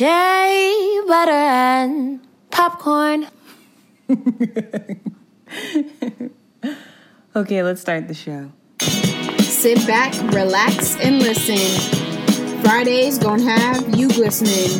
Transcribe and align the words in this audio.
Shea 0.00 1.02
butter 1.06 1.30
and 1.30 2.26
popcorn. 2.50 3.26
okay, 7.36 7.62
let's 7.62 7.82
start 7.82 8.08
the 8.08 8.14
show. 8.14 8.50
Sit 9.40 9.86
back, 9.86 10.14
relax, 10.32 10.96
and 11.00 11.18
listen. 11.18 11.58
Fridays 12.62 13.18
gonna 13.18 13.42
have 13.42 13.94
you 13.94 14.08
glistening. 14.08 14.74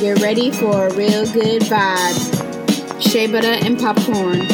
Get 0.00 0.22
ready 0.22 0.52
for 0.52 0.86
a 0.86 0.94
real 0.94 1.26
good 1.32 1.62
vibe. 1.62 3.02
Shea 3.02 3.26
butter 3.26 3.58
and 3.66 3.76
popcorn. 3.80 4.46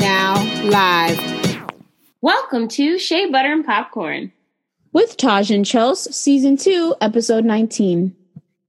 Now 0.00 0.34
live. 0.64 1.18
Welcome 2.20 2.68
to 2.68 2.98
Shea 2.98 3.30
Butter 3.30 3.54
and 3.54 3.64
Popcorn. 3.64 4.32
With 4.92 5.16
Taj 5.16 5.50
and 5.50 5.64
Chels, 5.64 6.12
Season 6.12 6.58
2, 6.58 6.96
Episode 7.00 7.46
19. 7.46 8.16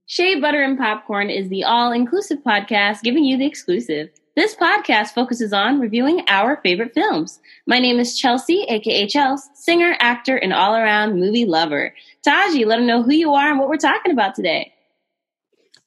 Shea 0.06 0.40
Butter 0.40 0.62
and 0.62 0.76
Popcorn 0.76 1.30
is 1.30 1.48
the 1.48 1.64
all 1.64 1.92
inclusive 1.92 2.38
podcast 2.44 3.02
giving 3.02 3.24
you 3.24 3.38
the 3.38 3.46
exclusive. 3.46 4.10
This 4.34 4.54
podcast 4.54 5.14
focuses 5.14 5.52
on 5.52 5.78
reviewing 5.78 6.24
our 6.26 6.56
favorite 6.62 6.92
films. 6.92 7.38
My 7.66 7.78
name 7.78 8.00
is 8.00 8.18
Chelsea, 8.18 8.64
aka 8.68 9.06
Chels, 9.06 9.40
singer, 9.54 9.94
actor, 10.00 10.36
and 10.36 10.52
all 10.52 10.74
around 10.74 11.20
movie 11.20 11.44
lover. 11.44 11.94
Taji, 12.24 12.64
let 12.64 12.78
them 12.78 12.86
know 12.86 13.02
who 13.02 13.12
you 13.12 13.32
are 13.34 13.50
and 13.50 13.60
what 13.60 13.68
we're 13.68 13.76
talking 13.76 14.10
about 14.10 14.34
today. 14.34 14.72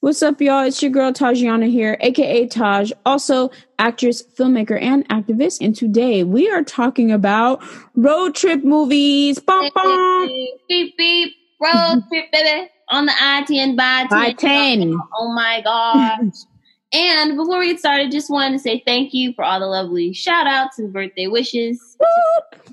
What's 0.00 0.22
up, 0.22 0.40
y'all? 0.40 0.64
It's 0.64 0.82
your 0.82 0.92
girl 0.92 1.12
Tajiana 1.12 1.70
here, 1.70 1.98
aka 2.00 2.46
Taj, 2.46 2.92
also 3.04 3.50
actress, 3.78 4.22
filmmaker, 4.22 4.80
and 4.80 5.06
activist. 5.08 5.58
And 5.60 5.76
today 5.76 6.24
we 6.24 6.48
are 6.48 6.62
talking 6.62 7.12
about 7.12 7.62
road 7.94 8.34
trip 8.34 8.64
movies. 8.64 9.38
Bum, 9.40 9.68
bum. 9.74 10.26
Beep, 10.68 10.96
beep, 10.96 11.34
road 11.60 12.02
trip, 12.08 12.32
baby. 12.32 12.70
On 12.88 13.06
the 13.06 13.12
I-10 13.12 13.76
by 13.76 14.06
10. 14.06 14.08
By 14.10 14.32
10. 14.32 15.00
Oh 15.18 15.32
my 15.32 15.60
gosh. 15.62 16.18
and 16.92 17.36
before 17.36 17.58
we 17.58 17.68
get 17.72 17.80
started, 17.80 18.12
just 18.12 18.30
wanted 18.30 18.52
to 18.56 18.58
say 18.60 18.82
thank 18.86 19.12
you 19.12 19.32
for 19.34 19.44
all 19.44 19.58
the 19.60 19.66
lovely 19.66 20.12
shout 20.12 20.46
outs 20.46 20.78
and 20.78 20.92
birthday 20.92 21.26
wishes. 21.26 21.96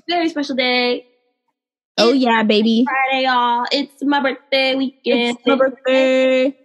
Very 0.08 0.28
special 0.28 0.54
day. 0.54 1.06
Oh, 1.98 2.10
It's 2.12 2.18
yeah, 2.24 2.42
baby. 2.42 2.84
Friday, 2.84 3.24
y'all. 3.24 3.66
It's 3.72 4.02
my 4.02 4.20
birthday 4.20 4.74
weekend. 4.74 5.36
It's 5.36 5.46
my 5.46 5.56
birthday. 5.56 6.56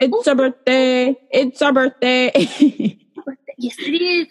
It's 0.00 0.28
our 0.28 0.34
birthday. 0.34 1.16
It's 1.30 1.62
our 1.62 1.72
birthday. 1.72 2.98
Yes, 3.58 3.74
it 3.78 4.28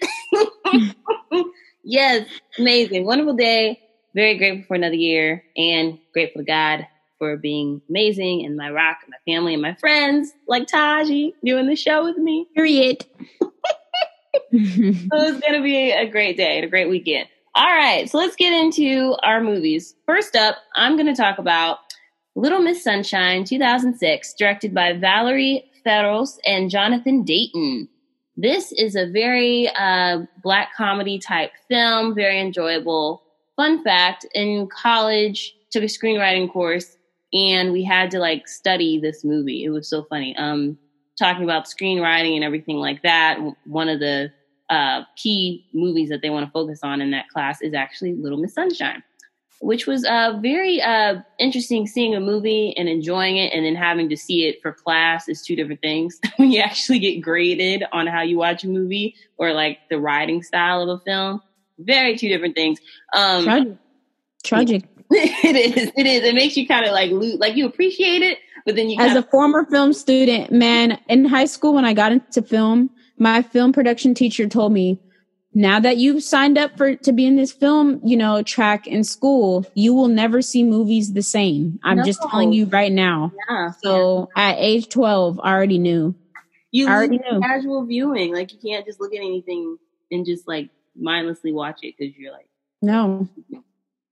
is. 1.31 1.45
yes, 1.83 2.27
amazing. 2.59 3.05
Wonderful 3.07 3.33
day. 3.33 3.79
Very 4.13 4.37
grateful 4.37 4.65
for 4.67 4.75
another 4.75 4.93
year 4.95 5.43
and 5.57 5.97
grateful 6.13 6.41
to 6.41 6.45
God 6.45 6.85
for 7.19 7.37
being 7.37 7.81
amazing 7.89 8.45
and 8.45 8.55
my 8.55 8.69
rock 8.71 8.97
and 9.03 9.11
my 9.11 9.33
family 9.33 9.53
and 9.53 9.61
my 9.61 9.75
friends 9.75 10.31
like 10.47 10.67
Taji 10.67 11.33
doing 11.43 11.67
the 11.67 11.75
show 11.75 12.03
with 12.03 12.17
me. 12.17 12.47
Period. 12.55 13.05
So 14.51 14.57
it's 14.61 15.39
going 15.39 15.53
to 15.53 15.63
be 15.63 15.91
a 15.91 16.09
great 16.09 16.37
day 16.37 16.57
and 16.57 16.65
a 16.65 16.69
great 16.69 16.89
weekend. 16.89 17.27
All 17.55 17.63
right, 17.63 18.09
so 18.09 18.17
let's 18.17 18.35
get 18.35 18.53
into 18.53 19.15
our 19.23 19.41
movies. 19.41 19.95
First 20.05 20.35
up, 20.35 20.57
I'm 20.75 20.97
going 20.97 21.07
to 21.07 21.15
talk 21.15 21.37
about 21.37 21.79
Little 22.35 22.59
Miss 22.59 22.83
Sunshine 22.83 23.45
2006, 23.45 24.33
directed 24.33 24.73
by 24.73 24.91
Valerie 24.91 25.63
Faris 25.85 26.37
and 26.45 26.69
Jonathan 26.69 27.23
Dayton. 27.23 27.87
This 28.35 28.73
is 28.73 28.97
a 28.97 29.09
very 29.09 29.69
uh, 29.77 30.23
black 30.43 30.75
comedy 30.75 31.17
type 31.17 31.51
film, 31.69 32.13
very 32.13 32.41
enjoyable. 32.41 33.23
Fun 33.55 33.81
fact 33.85 34.25
in 34.33 34.67
college, 34.67 35.55
took 35.71 35.83
a 35.83 35.87
screenwriting 35.87 36.51
course 36.51 36.94
and 37.35 37.73
we 37.73 37.83
had 37.83 38.09
to 38.11 38.19
like 38.19 38.47
study 38.47 38.97
this 38.97 39.25
movie. 39.25 39.65
It 39.65 39.69
was 39.69 39.89
so 39.89 40.03
funny. 40.03 40.35
Um, 40.37 40.77
talking 41.19 41.43
about 41.43 41.65
screenwriting 41.65 42.35
and 42.35 42.43
everything 42.43 42.77
like 42.77 43.03
that. 43.03 43.37
One 43.65 43.89
of 43.89 43.99
the 43.99 44.31
uh, 44.69 45.03
key 45.17 45.67
movies 45.73 46.09
that 46.09 46.21
they 46.21 46.29
want 46.29 46.45
to 46.45 46.51
focus 46.51 46.79
on 46.81 47.01
in 47.01 47.11
that 47.11 47.27
class 47.29 47.61
is 47.61 47.73
actually 47.73 48.13
Little 48.13 48.37
Miss 48.37 48.53
Sunshine, 48.53 49.03
which 49.59 49.85
was 49.85 50.05
uh, 50.05 50.39
very 50.41 50.81
uh, 50.81 51.17
interesting 51.37 51.87
seeing 51.87 52.15
a 52.15 52.21
movie 52.21 52.73
and 52.77 52.87
enjoying 52.87 53.35
it, 53.35 53.53
and 53.53 53.65
then 53.65 53.75
having 53.75 54.07
to 54.09 54.17
see 54.17 54.45
it 54.45 54.61
for 54.61 54.71
class 54.71 55.27
is 55.27 55.41
two 55.41 55.57
different 55.57 55.81
things. 55.81 56.19
when 56.37 56.51
you 56.51 56.61
actually 56.61 56.99
get 56.99 57.21
graded 57.21 57.83
on 57.91 58.07
how 58.07 58.21
you 58.21 58.37
watch 58.37 58.63
a 58.63 58.67
movie 58.69 59.13
or 59.37 59.51
like 59.51 59.79
the 59.89 59.99
writing 59.99 60.41
style 60.41 60.81
of 60.81 61.01
a 61.01 61.03
film, 61.03 61.41
very 61.79 62.17
two 62.17 62.29
different 62.29 62.55
things. 62.55 62.79
Um, 63.13 63.43
Tragic. 63.43 63.77
Tragic. 64.43 64.94
it 65.11 65.77
is. 65.77 65.91
It 65.95 66.05
is. 66.05 66.23
It 66.23 66.35
makes 66.35 66.57
you 66.57 66.67
kind 66.67 66.85
of 66.85 66.91
like 66.91 67.11
lo- 67.11 67.37
like 67.37 67.55
you 67.55 67.65
appreciate 67.65 68.21
it, 68.21 68.39
but 68.65 68.75
then 68.75 68.89
you 68.89 68.99
As 68.99 69.15
a 69.15 69.23
former 69.23 69.65
film 69.65 69.93
student, 69.93 70.51
man, 70.51 70.99
in 71.07 71.25
high 71.25 71.45
school 71.45 71.73
when 71.73 71.85
I 71.85 71.93
got 71.93 72.11
into 72.11 72.41
film, 72.41 72.89
my 73.17 73.41
film 73.41 73.71
production 73.73 74.13
teacher 74.13 74.47
told 74.47 74.73
me, 74.73 74.99
now 75.53 75.79
that 75.79 75.97
you've 75.97 76.21
signed 76.21 76.57
up 76.57 76.77
for 76.77 76.95
to 76.95 77.13
be 77.13 77.25
in 77.25 77.37
this 77.37 77.53
film, 77.53 78.01
you 78.03 78.17
know, 78.17 78.41
track 78.43 78.87
in 78.87 79.03
school, 79.05 79.65
you 79.73 79.93
will 79.93 80.09
never 80.09 80.41
see 80.41 80.63
movies 80.63 81.13
the 81.13 81.21
same. 81.21 81.79
I'm 81.83 82.03
just 82.03 82.21
telling 82.21 82.51
you 82.51 82.65
right 82.65 82.91
now. 82.91 83.31
yeah. 83.49 83.71
So 83.81 84.29
at 84.35 84.57
age 84.57 84.89
12, 84.89 85.39
I 85.41 85.53
already 85.53 85.77
knew. 85.77 86.13
you 86.71 86.89
already 86.89 87.19
knew. 87.19 87.39
casual 87.39 87.85
viewing. 87.85 88.33
Like 88.33 88.51
you 88.51 88.59
can't 88.59 88.85
just 88.85 88.99
look 88.99 89.13
at 89.13 89.19
anything 89.19 89.77
and 90.11 90.25
just 90.25 90.45
like 90.45 90.69
mindlessly 90.93 91.53
watch 91.53 91.79
it 91.83 91.95
because 91.97 92.13
you're 92.17 92.33
like, 92.33 92.49
No, 92.81 93.29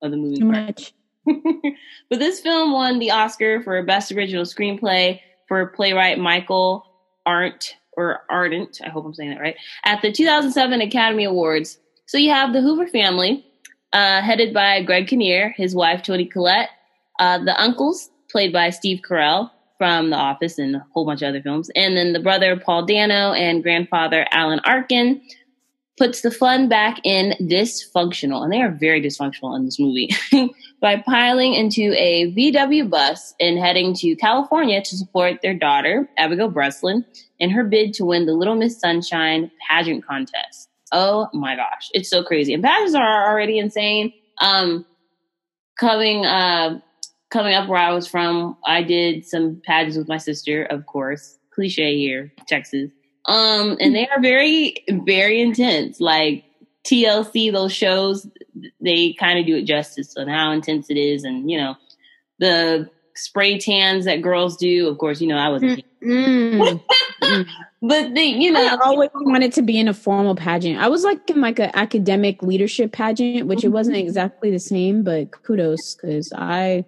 oh, 0.04 0.10
the 0.10 0.18
movie. 0.18 0.38
too 0.38 0.46
much. 0.46 0.94
but 1.26 2.20
this 2.20 2.42
film 2.42 2.74
won 2.74 3.00
the 3.00 3.12
Oscar 3.12 3.62
for 3.62 3.82
Best 3.84 4.12
Original 4.12 4.44
Screenplay 4.44 5.20
for 5.48 5.68
playwright 5.68 6.20
Michael 6.20 6.86
Arndt 7.26 7.76
or 7.96 8.24
Ardent. 8.30 8.82
I 8.84 8.90
hope 8.90 9.06
I'm 9.06 9.14
saying 9.14 9.32
that 9.32 9.40
right. 9.40 9.56
At 9.86 10.02
the 10.02 10.12
2007 10.12 10.82
Academy 10.82 11.24
Awards. 11.24 11.78
So 12.06 12.18
you 12.18 12.32
have 12.32 12.54
the 12.54 12.62
Hoover 12.62 12.88
family, 12.88 13.46
uh, 13.94 14.22
headed 14.22 14.54
by 14.54 14.84
Greg 14.84 15.08
Kinnear, 15.08 15.54
his 15.56 15.74
wife 15.74 16.04
Toni 16.04 16.26
Collette, 16.26 16.70
uh, 17.20 17.38
the 17.38 17.60
uncles 17.60 18.10
played 18.30 18.52
by 18.52 18.70
Steve 18.70 19.02
Carell 19.08 19.52
from 19.78 20.10
The 20.10 20.18
Office 20.18 20.58
and 20.58 20.76
a 20.76 20.86
whole 20.94 21.06
bunch 21.06 21.22
of 21.22 21.30
other 21.30 21.42
films, 21.42 21.70
and 21.76 21.96
then 21.96 22.14
the 22.14 22.20
brother 22.20 22.60
Paul 22.60 22.86
Dano 22.86 23.34
and 23.34 23.64
grandfather 23.64 24.26
Alan 24.32 24.60
Arkin 24.60 25.22
puts 26.04 26.20
the 26.20 26.32
fun 26.32 26.68
back 26.68 27.00
in 27.06 27.34
dysfunctional, 27.40 28.44
and 28.44 28.52
they 28.52 28.62
are 28.62 28.72
very 28.72 29.02
dysfunctional 29.02 29.56
in 29.56 29.64
this 29.64 29.80
movie, 29.80 30.10
by 30.82 30.98
piling 30.98 31.54
into 31.54 31.94
a 31.98 32.30
VW 32.34 32.90
bus 32.90 33.34
and 33.40 33.58
heading 33.58 33.94
to 33.94 34.14
California 34.18 34.82
to 34.82 34.98
support 34.98 35.42
their 35.42 35.54
daughter, 35.54 36.10
Abigail 36.18 36.50
Breslin, 36.50 37.06
in 37.40 37.50
her 37.52 37.64
bid 37.64 37.94
to 37.94 38.04
win 38.04 38.26
the 38.26 38.34
Little 38.34 38.56
Miss 38.56 38.78
Sunshine 38.82 39.50
pageant 39.70 40.06
contest. 40.06 40.68
Oh 40.92 41.30
my 41.32 41.56
gosh, 41.56 41.90
it's 41.94 42.10
so 42.10 42.22
crazy. 42.22 42.54
And 42.54 42.62
pageants 42.62 42.96
are 42.96 43.32
already 43.32 43.58
insane. 43.58 44.12
Um, 44.40 44.86
coming, 45.80 46.26
uh, 46.26 46.82
coming 47.32 47.54
up 47.54 47.70
where 47.70 47.80
I 47.80 47.94
was 47.94 48.08
from, 48.08 48.58
I 48.66 48.84
did 48.84 49.26
some 49.26 49.62
pageants 49.66 49.96
with 49.98 50.10
my 50.10 50.18
sister, 50.18 50.64
of 50.64 50.86
course. 50.86 51.38
Cliche 51.54 51.98
here, 51.98 52.34
Texas. 52.46 52.92
Um, 53.26 53.78
and 53.80 53.96
they 53.96 54.08
are 54.08 54.22
very, 54.22 54.84
very 54.90 55.42
intense. 55.42 56.00
Like 56.00 56.44
TLC, 56.86 57.52
those 57.52 57.74
shows, 57.74 58.28
they 58.82 59.14
kind 59.14 59.40
of 59.40 59.46
do 59.46 59.58
it 59.58 59.64
justice 59.64 60.16
on 60.18 60.28
how 60.28 60.52
intense 60.52 60.90
it 60.90 60.98
is. 60.98 61.24
And, 61.24 61.50
you 61.50 61.58
know, 61.58 61.76
the 62.40 62.90
spray 63.16 63.58
tans 63.58 64.06
that 64.06 64.22
girls 64.22 64.58
do, 64.58 64.88
of 64.90 64.98
course, 64.98 65.22
you 65.22 65.28
know, 65.28 65.38
I 65.38 65.50
wasn't, 65.50 65.84
Mm. 66.04 66.82
but 67.82 68.14
they, 68.14 68.26
you 68.26 68.52
know, 68.52 68.62
I 68.62 68.78
always 68.84 69.10
wanted 69.14 69.54
to 69.54 69.62
be 69.62 69.80
in 69.80 69.88
a 69.88 69.94
formal 69.94 70.36
pageant. 70.36 70.80
I 70.80 70.90
was 70.90 71.04
like 71.04 71.30
in 71.30 71.42
like 71.42 71.60
an 71.60 71.72
academic 71.74 72.44
leadership 72.44 72.92
pageant, 72.92 73.48
which 73.48 73.64
it 73.64 73.70
wasn't 73.70 73.98
exactly 73.98 74.52
the 74.52 74.60
same, 74.60 75.04
but 75.04 75.32
kudos 75.44 75.96
because 75.96 76.34
I. 76.34 76.86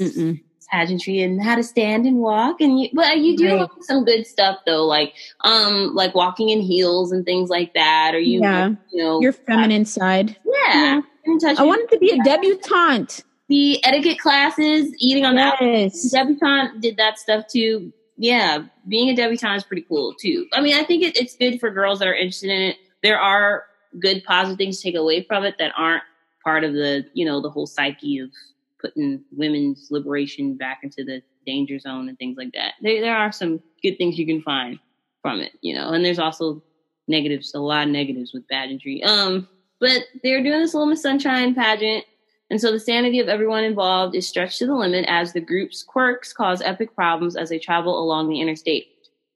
Mm-mm. 0.00 0.42
Pageantry 0.70 1.20
and 1.20 1.42
how 1.42 1.54
to 1.56 1.62
stand 1.62 2.06
and 2.06 2.18
walk 2.18 2.60
and 2.60 2.80
you 2.80 2.88
but 2.92 3.18
you 3.18 3.36
do 3.36 3.46
Right. 3.56 3.68
some 3.82 4.04
good 4.04 4.26
stuff 4.26 4.58
though 4.66 4.84
like 4.86 5.14
um 5.40 5.94
like 5.94 6.14
walking 6.14 6.48
in 6.50 6.60
heels 6.60 7.12
and 7.12 7.24
things 7.24 7.50
like 7.50 7.72
that 7.74 8.12
or 8.14 8.18
you 8.20 8.40
Yeah. 8.40 8.70
you 8.92 9.02
know 9.02 9.20
Your 9.20 9.32
feminine 9.32 9.84
side. 9.84 10.36
yeah, 10.66 11.00
touch 11.40 11.58
I 11.58 11.62
wanted 11.64 11.88
to 11.90 11.98
be 11.98 12.10
a 12.10 12.22
debutante. 12.22 13.22
the 13.48 13.84
etiquette 13.84 14.18
classes 14.18 14.94
eating 14.98 15.24
on 15.24 15.34
the 15.34 15.52
Yes. 15.60 16.10
debutante 16.10 16.80
did 16.80 16.96
that 16.98 17.18
stuff 17.18 17.44
too 17.52 17.92
yeah 18.16 18.58
being 18.88 19.08
a 19.08 19.14
debutante 19.16 19.56
is 19.56 19.64
pretty 19.64 19.84
cool 19.88 20.14
too 20.20 20.46
i 20.52 20.60
mean 20.60 20.74
i 20.76 20.84
think 20.84 21.02
it, 21.02 21.16
it's 21.16 21.36
good 21.36 21.58
for 21.58 21.70
girls 21.70 21.98
that 22.00 22.08
are 22.08 22.14
interested 22.14 22.50
in 22.50 22.62
it 22.62 22.76
there 23.02 23.18
are 23.18 23.64
good 23.98 24.22
positive 24.24 24.58
things 24.58 24.76
to 24.78 24.82
take 24.84 24.94
away 24.94 25.22
from 25.24 25.42
it 25.44 25.54
that 25.58 25.72
aren't 25.76 26.02
part 26.44 26.62
of 26.64 26.72
the 26.74 27.04
you 27.14 27.24
know 27.24 27.40
the 27.40 27.50
whole 27.50 27.66
psyche 27.66 28.18
of 28.18 28.30
putting 28.80 29.22
women's 29.32 29.88
liberation 29.90 30.56
back 30.56 30.80
into 30.82 31.04
the 31.04 31.22
danger 31.46 31.78
zone 31.78 32.08
and 32.08 32.18
things 32.18 32.36
like 32.36 32.52
that 32.52 32.74
there, 32.80 33.00
there 33.00 33.16
are 33.16 33.32
some 33.32 33.60
good 33.82 33.96
things 33.96 34.18
you 34.18 34.26
can 34.26 34.42
find 34.42 34.78
from 35.22 35.40
it 35.40 35.52
you 35.60 35.74
know 35.74 35.90
and 35.90 36.04
there's 36.04 36.18
also 36.18 36.62
negatives 37.08 37.54
a 37.54 37.58
lot 37.58 37.86
of 37.86 37.92
negatives 37.92 38.32
with 38.32 38.46
pageantry 38.48 39.02
um 39.04 39.48
but 39.80 40.02
they're 40.22 40.42
doing 40.42 40.60
this 40.60 40.74
little 40.74 40.86
miss 40.86 41.02
sunshine 41.02 41.54
pageant 41.54 42.04
and 42.50 42.60
so 42.60 42.72
the 42.72 42.80
sanity 42.80 43.20
of 43.20 43.28
everyone 43.28 43.62
involved 43.62 44.16
is 44.16 44.28
stretched 44.28 44.58
to 44.58 44.66
the 44.66 44.74
limit 44.74 45.04
as 45.08 45.32
the 45.32 45.40
group's 45.40 45.84
quirks 45.84 46.32
cause 46.32 46.60
epic 46.60 46.94
problems 46.94 47.36
as 47.36 47.48
they 47.48 47.60
travel 47.60 48.02
along 48.02 48.28
the 48.28 48.40
interstate. 48.40 48.88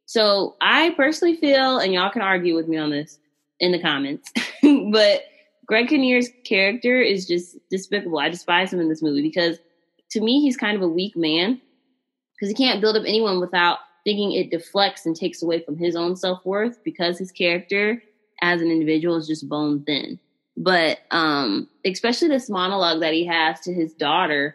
So 0.06 0.56
I 0.60 0.90
personally 0.96 1.36
feel, 1.36 1.78
and 1.78 1.92
y'all 1.92 2.10
can 2.10 2.22
argue 2.22 2.56
with 2.56 2.66
me 2.66 2.76
on 2.76 2.90
this 2.90 3.18
in 3.60 3.70
the 3.70 3.80
comments, 3.80 4.30
but 4.90 5.22
Greg 5.66 5.88
Kinnear's 5.88 6.28
character 6.44 7.00
is 7.00 7.26
just 7.26 7.56
despicable. 7.70 8.18
I 8.18 8.28
despise 8.28 8.72
him 8.72 8.80
in 8.80 8.88
this 8.88 9.02
movie 9.02 9.22
because 9.22 9.58
to 10.10 10.20
me, 10.20 10.40
he's 10.40 10.56
kind 10.56 10.76
of 10.76 10.82
a 10.82 10.88
weak 10.88 11.16
man 11.16 11.60
because 12.34 12.48
he 12.48 12.54
can't 12.54 12.80
build 12.80 12.96
up 12.96 13.04
anyone 13.06 13.40
without 13.40 13.78
thinking 14.04 14.32
it 14.32 14.50
deflects 14.50 15.06
and 15.06 15.16
takes 15.16 15.42
away 15.42 15.60
from 15.60 15.76
his 15.76 15.96
own 15.96 16.16
self 16.16 16.44
worth 16.44 16.82
because 16.84 17.18
his 17.18 17.32
character 17.32 18.02
as 18.42 18.60
an 18.60 18.70
individual 18.70 19.16
is 19.16 19.26
just 19.26 19.48
bone 19.48 19.82
thin. 19.84 20.18
But 20.56 20.98
um, 21.10 21.68
especially 21.84 22.28
this 22.28 22.50
monologue 22.50 23.00
that 23.00 23.12
he 23.12 23.26
has 23.26 23.60
to 23.62 23.72
his 23.72 23.92
daughter, 23.94 24.54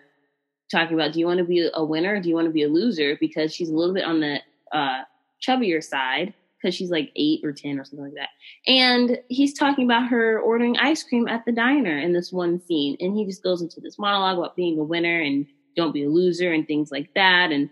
talking 0.71 0.93
about, 0.93 1.13
do 1.13 1.19
you 1.19 1.25
want 1.25 1.39
to 1.39 1.43
be 1.43 1.69
a 1.73 1.83
winner 1.83 2.15
or 2.15 2.21
do 2.21 2.29
you 2.29 2.35
want 2.35 2.45
to 2.45 2.53
be 2.53 2.63
a 2.63 2.69
loser? 2.69 3.17
Because 3.19 3.53
she's 3.53 3.69
a 3.69 3.75
little 3.75 3.93
bit 3.93 4.05
on 4.05 4.19
the 4.19 4.39
uh, 4.71 5.03
chubbier 5.45 5.83
side 5.83 6.33
because 6.59 6.75
she's 6.75 6.91
like 6.91 7.11
eight 7.15 7.41
or 7.43 7.53
10 7.53 7.79
or 7.79 7.85
something 7.85 8.05
like 8.05 8.15
that. 8.15 8.29
And 8.67 9.19
he's 9.29 9.53
talking 9.53 9.85
about 9.85 10.07
her 10.09 10.39
ordering 10.39 10.77
ice 10.77 11.03
cream 11.03 11.27
at 11.27 11.45
the 11.45 11.51
diner 11.51 11.97
in 11.97 12.13
this 12.13 12.31
one 12.31 12.59
scene. 12.59 12.97
And 12.99 13.15
he 13.15 13.25
just 13.25 13.43
goes 13.43 13.61
into 13.61 13.79
this 13.79 13.97
monologue 13.97 14.37
about 14.37 14.55
being 14.55 14.77
a 14.79 14.83
winner 14.83 15.21
and 15.21 15.45
don't 15.75 15.93
be 15.93 16.03
a 16.03 16.09
loser 16.09 16.51
and 16.51 16.67
things 16.67 16.91
like 16.91 17.13
that. 17.15 17.51
And 17.51 17.69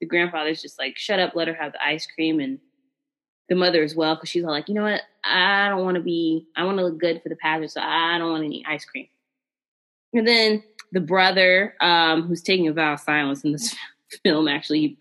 the 0.00 0.06
grandfather's 0.06 0.62
just 0.62 0.78
like, 0.78 0.96
shut 0.96 1.18
up, 1.18 1.34
let 1.34 1.48
her 1.48 1.54
have 1.54 1.72
the 1.72 1.84
ice 1.84 2.06
cream. 2.06 2.38
And 2.38 2.58
the 3.48 3.54
mother 3.54 3.82
as 3.82 3.94
well, 3.94 4.14
because 4.14 4.28
she's 4.28 4.44
all 4.44 4.50
like, 4.50 4.68
you 4.68 4.74
know 4.74 4.84
what? 4.84 5.02
I 5.24 5.68
don't 5.68 5.84
want 5.84 5.96
to 5.96 6.02
be, 6.02 6.46
I 6.56 6.64
want 6.64 6.78
to 6.78 6.84
look 6.84 6.98
good 6.98 7.22
for 7.22 7.28
the 7.28 7.36
pageant, 7.36 7.72
so 7.72 7.80
I 7.82 8.18
don't 8.18 8.30
want 8.30 8.44
any 8.44 8.64
ice 8.66 8.84
cream. 8.84 9.08
And 10.12 10.26
then 10.26 10.62
the 10.92 11.00
brother, 11.00 11.74
um, 11.80 12.22
who's 12.22 12.42
taking 12.42 12.68
a 12.68 12.72
vow 12.72 12.94
of 12.94 13.00
silence 13.00 13.44
in 13.44 13.52
this 13.52 13.74
film, 14.22 14.48
actually 14.48 14.96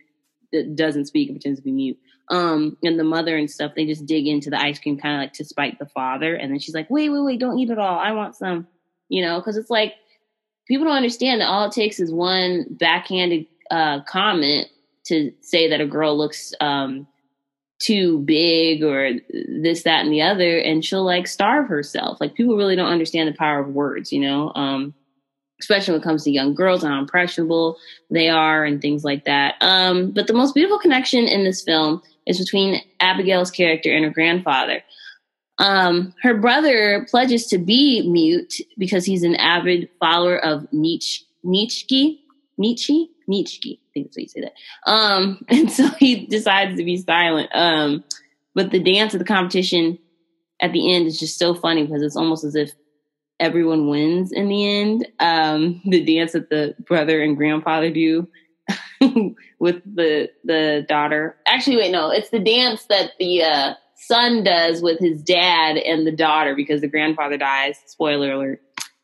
doesn't 0.75 1.05
speak 1.05 1.29
and 1.29 1.37
pretends 1.37 1.59
to 1.59 1.63
be 1.63 1.71
mute. 1.71 1.99
Um, 2.29 2.77
and 2.83 2.97
the 2.97 3.03
mother 3.03 3.37
and 3.37 3.51
stuff, 3.51 3.73
they 3.75 3.85
just 3.85 4.05
dig 4.05 4.27
into 4.27 4.49
the 4.49 4.59
ice 4.59 4.79
cream 4.79 4.97
kind 4.97 5.15
of 5.15 5.21
like 5.21 5.33
to 5.33 5.45
spite 5.45 5.77
the 5.77 5.85
father. 5.85 6.35
And 6.35 6.51
then 6.51 6.59
she's 6.59 6.73
like, 6.73 6.89
wait, 6.89 7.09
wait, 7.09 7.23
wait, 7.23 7.39
don't 7.39 7.59
eat 7.59 7.69
it 7.69 7.77
all. 7.77 7.99
I 7.99 8.11
want 8.13 8.35
some, 8.35 8.67
you 9.09 9.21
know, 9.21 9.39
because 9.39 9.57
it's 9.57 9.69
like 9.69 9.95
people 10.67 10.85
don't 10.85 10.95
understand 10.95 11.41
that 11.41 11.49
all 11.49 11.65
it 11.65 11.73
takes 11.73 11.99
is 11.99 12.11
one 12.11 12.65
backhanded 12.69 13.45
uh, 13.69 14.01
comment 14.03 14.67
to 15.05 15.33
say 15.41 15.69
that 15.69 15.81
a 15.81 15.85
girl 15.85 16.17
looks 16.17 16.53
um, 16.61 17.05
too 17.79 18.19
big 18.19 18.83
or 18.83 19.11
this, 19.61 19.83
that, 19.83 20.05
and 20.05 20.13
the 20.13 20.21
other, 20.21 20.57
and 20.59 20.85
she'll 20.85 21.03
like 21.03 21.27
starve 21.27 21.67
herself. 21.67 22.21
Like 22.21 22.35
people 22.35 22.55
really 22.55 22.77
don't 22.77 22.91
understand 22.91 23.27
the 23.27 23.37
power 23.37 23.59
of 23.59 23.73
words, 23.73 24.13
you 24.13 24.21
know. 24.21 24.53
Um, 24.55 24.93
especially 25.59 25.93
when 25.93 26.01
it 26.01 26.03
comes 26.03 26.23
to 26.23 26.31
young 26.31 26.53
girls 26.53 26.83
and 26.83 26.91
how 26.91 26.99
impressionable 26.99 27.77
they 28.09 28.27
are 28.27 28.65
and 28.65 28.81
things 28.81 29.05
like 29.05 29.23
that. 29.23 29.55
Um, 29.61 30.11
but 30.11 30.27
the 30.27 30.33
most 30.33 30.53
beautiful 30.53 30.77
connection 30.77 31.25
in 31.25 31.45
this 31.45 31.63
film 31.63 32.01
is 32.25 32.39
between 32.39 32.81
Abigail's 32.99 33.51
character 33.51 33.91
and 33.93 34.05
her 34.05 34.11
grandfather. 34.11 34.83
Um, 35.59 36.13
her 36.23 36.35
brother 36.35 37.05
pledges 37.09 37.47
to 37.47 37.57
be 37.57 38.07
mute 38.09 38.55
because 38.77 39.05
he's 39.05 39.23
an 39.23 39.35
avid 39.35 39.89
follower 39.99 40.37
of 40.37 40.67
Nietzsche, 40.71 41.25
Nietzsche, 41.43 42.23
Nietzsche, 42.57 43.09
Nietzsche. 43.27 43.79
I 43.81 43.89
think 43.93 44.07
that's 44.07 44.17
how 44.17 44.21
you 44.21 44.27
say 44.27 44.41
that. 44.41 44.91
Um, 44.91 45.45
and 45.49 45.71
so 45.71 45.87
he 45.99 46.25
decides 46.25 46.77
to 46.77 46.83
be 46.83 46.97
silent. 46.97 47.49
Um, 47.53 48.03
but 48.55 48.71
the 48.71 48.79
dance 48.79 49.13
of 49.13 49.19
the 49.19 49.25
competition 49.25 49.99
at 50.59 50.71
the 50.71 50.93
end 50.93 51.07
is 51.07 51.19
just 51.19 51.37
so 51.37 51.53
funny 51.53 51.85
because 51.85 52.01
it's 52.01 52.15
almost 52.15 52.43
as 52.43 52.55
if 52.55 52.71
everyone 53.39 53.89
wins 53.89 54.31
in 54.31 54.47
the 54.47 54.67
end. 54.67 55.07
Um, 55.19 55.81
the 55.85 56.03
dance 56.03 56.33
that 56.33 56.49
the 56.49 56.75
brother 56.79 57.21
and 57.21 57.37
grandfather 57.37 57.91
do 57.91 58.27
with 59.59 59.81
the 59.85 60.29
the 60.43 60.85
daughter. 60.87 61.35
Actually, 61.47 61.77
wait, 61.77 61.91
no, 61.91 62.09
it's 62.09 62.29
the 62.29 62.39
dance 62.39 62.85
that 62.85 63.11
the 63.19 63.43
uh, 63.43 63.73
son 63.95 64.43
does 64.43 64.81
with 64.81 64.99
his 64.99 65.21
dad 65.21 65.77
and 65.77 66.05
the 66.05 66.11
daughter 66.11 66.55
because 66.55 66.81
the 66.81 66.87
grandfather 66.87 67.37
dies. 67.37 67.77
Spoiler 67.87 68.33
alert! 68.33 68.61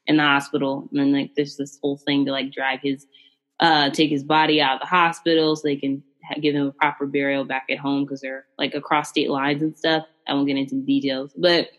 In 0.08 0.18
the 0.18 0.24
hospital, 0.24 0.90
and 0.92 1.00
then 1.00 1.14
like 1.14 1.36
there's 1.36 1.56
this 1.56 1.78
whole 1.82 1.98
thing 1.98 2.26
to 2.26 2.32
like 2.32 2.52
drag 2.52 2.80
his, 2.82 3.06
uh, 3.60 3.92
take 3.92 4.10
his 4.10 4.24
body 4.24 4.60
out 4.60 4.76
of 4.76 4.80
the 4.82 4.88
hospital 4.88 5.56
so 5.56 5.62
they 5.64 5.76
can 5.76 6.04
give 6.42 6.56
him 6.56 6.68
a 6.68 6.72
proper 6.72 7.06
burial 7.06 7.46
back 7.46 7.66
at 7.70 7.78
home 7.78 8.06
because 8.06 8.22
they're 8.22 8.46
like 8.58 8.74
across 8.74 9.10
state 9.10 9.30
lines 9.30 9.62
and 9.62 9.78
stuff. 9.78 10.06
I 10.28 10.34
won't 10.34 10.48
get 10.48 10.58
into 10.58 10.76
the 10.76 10.82
details, 10.82 11.32
but 11.38 11.70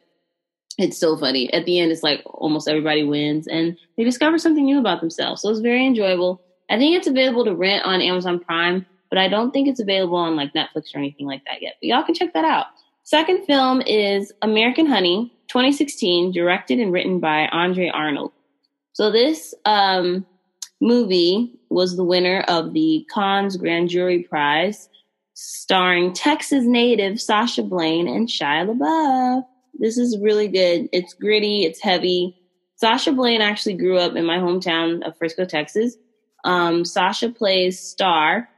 it's 0.78 0.98
so 0.98 1.16
funny. 1.16 1.52
At 1.52 1.66
the 1.66 1.78
end, 1.78 1.92
it's 1.92 2.02
like 2.02 2.22
almost 2.24 2.68
everybody 2.68 3.04
wins 3.04 3.46
and 3.46 3.76
they 3.96 4.04
discover 4.04 4.38
something 4.38 4.64
new 4.64 4.78
about 4.78 5.00
themselves. 5.00 5.42
So 5.42 5.50
it's 5.50 5.60
very 5.60 5.86
enjoyable. 5.86 6.42
I 6.70 6.78
think 6.78 6.96
it's 6.96 7.08
available 7.08 7.44
to 7.44 7.54
rent 7.54 7.84
on 7.84 8.00
Amazon 8.00 8.38
Prime, 8.38 8.86
but 9.08 9.18
I 9.18 9.28
don't 9.28 9.50
think 9.50 9.68
it's 9.68 9.80
available 9.80 10.16
on 10.16 10.36
like 10.36 10.54
Netflix 10.54 10.94
or 10.94 10.98
anything 10.98 11.26
like 11.26 11.44
that 11.46 11.60
yet. 11.60 11.74
But 11.80 11.88
y'all 11.88 12.04
can 12.04 12.14
check 12.14 12.32
that 12.32 12.44
out. 12.44 12.66
Second 13.02 13.44
film 13.44 13.82
is 13.82 14.32
American 14.40 14.86
Honey, 14.86 15.34
2016, 15.48 16.30
directed 16.30 16.78
and 16.78 16.92
written 16.92 17.18
by 17.18 17.48
Andre 17.48 17.88
Arnold. 17.88 18.32
So 18.92 19.10
this 19.10 19.52
um, 19.64 20.24
movie 20.80 21.58
was 21.70 21.96
the 21.96 22.04
winner 22.04 22.44
of 22.46 22.72
the 22.72 23.04
Cannes 23.12 23.56
Grand 23.56 23.88
Jury 23.88 24.22
Prize, 24.22 24.88
starring 25.34 26.12
Texas 26.12 26.64
native 26.64 27.20
Sasha 27.20 27.64
Blaine 27.64 28.06
and 28.06 28.28
Shia 28.28 28.70
LaBeouf. 28.70 29.44
This 29.74 29.98
is 29.98 30.18
really 30.18 30.46
good. 30.46 30.88
It's 30.92 31.14
gritty, 31.14 31.64
it's 31.64 31.82
heavy. 31.82 32.36
Sasha 32.76 33.12
Blaine 33.12 33.40
actually 33.40 33.74
grew 33.74 33.98
up 33.98 34.14
in 34.14 34.24
my 34.24 34.38
hometown 34.38 35.02
of 35.06 35.16
Frisco, 35.16 35.44
Texas. 35.44 35.96
Um, 36.44 36.84
Sasha 36.84 37.28
plays 37.28 37.78
Star, 37.78 38.48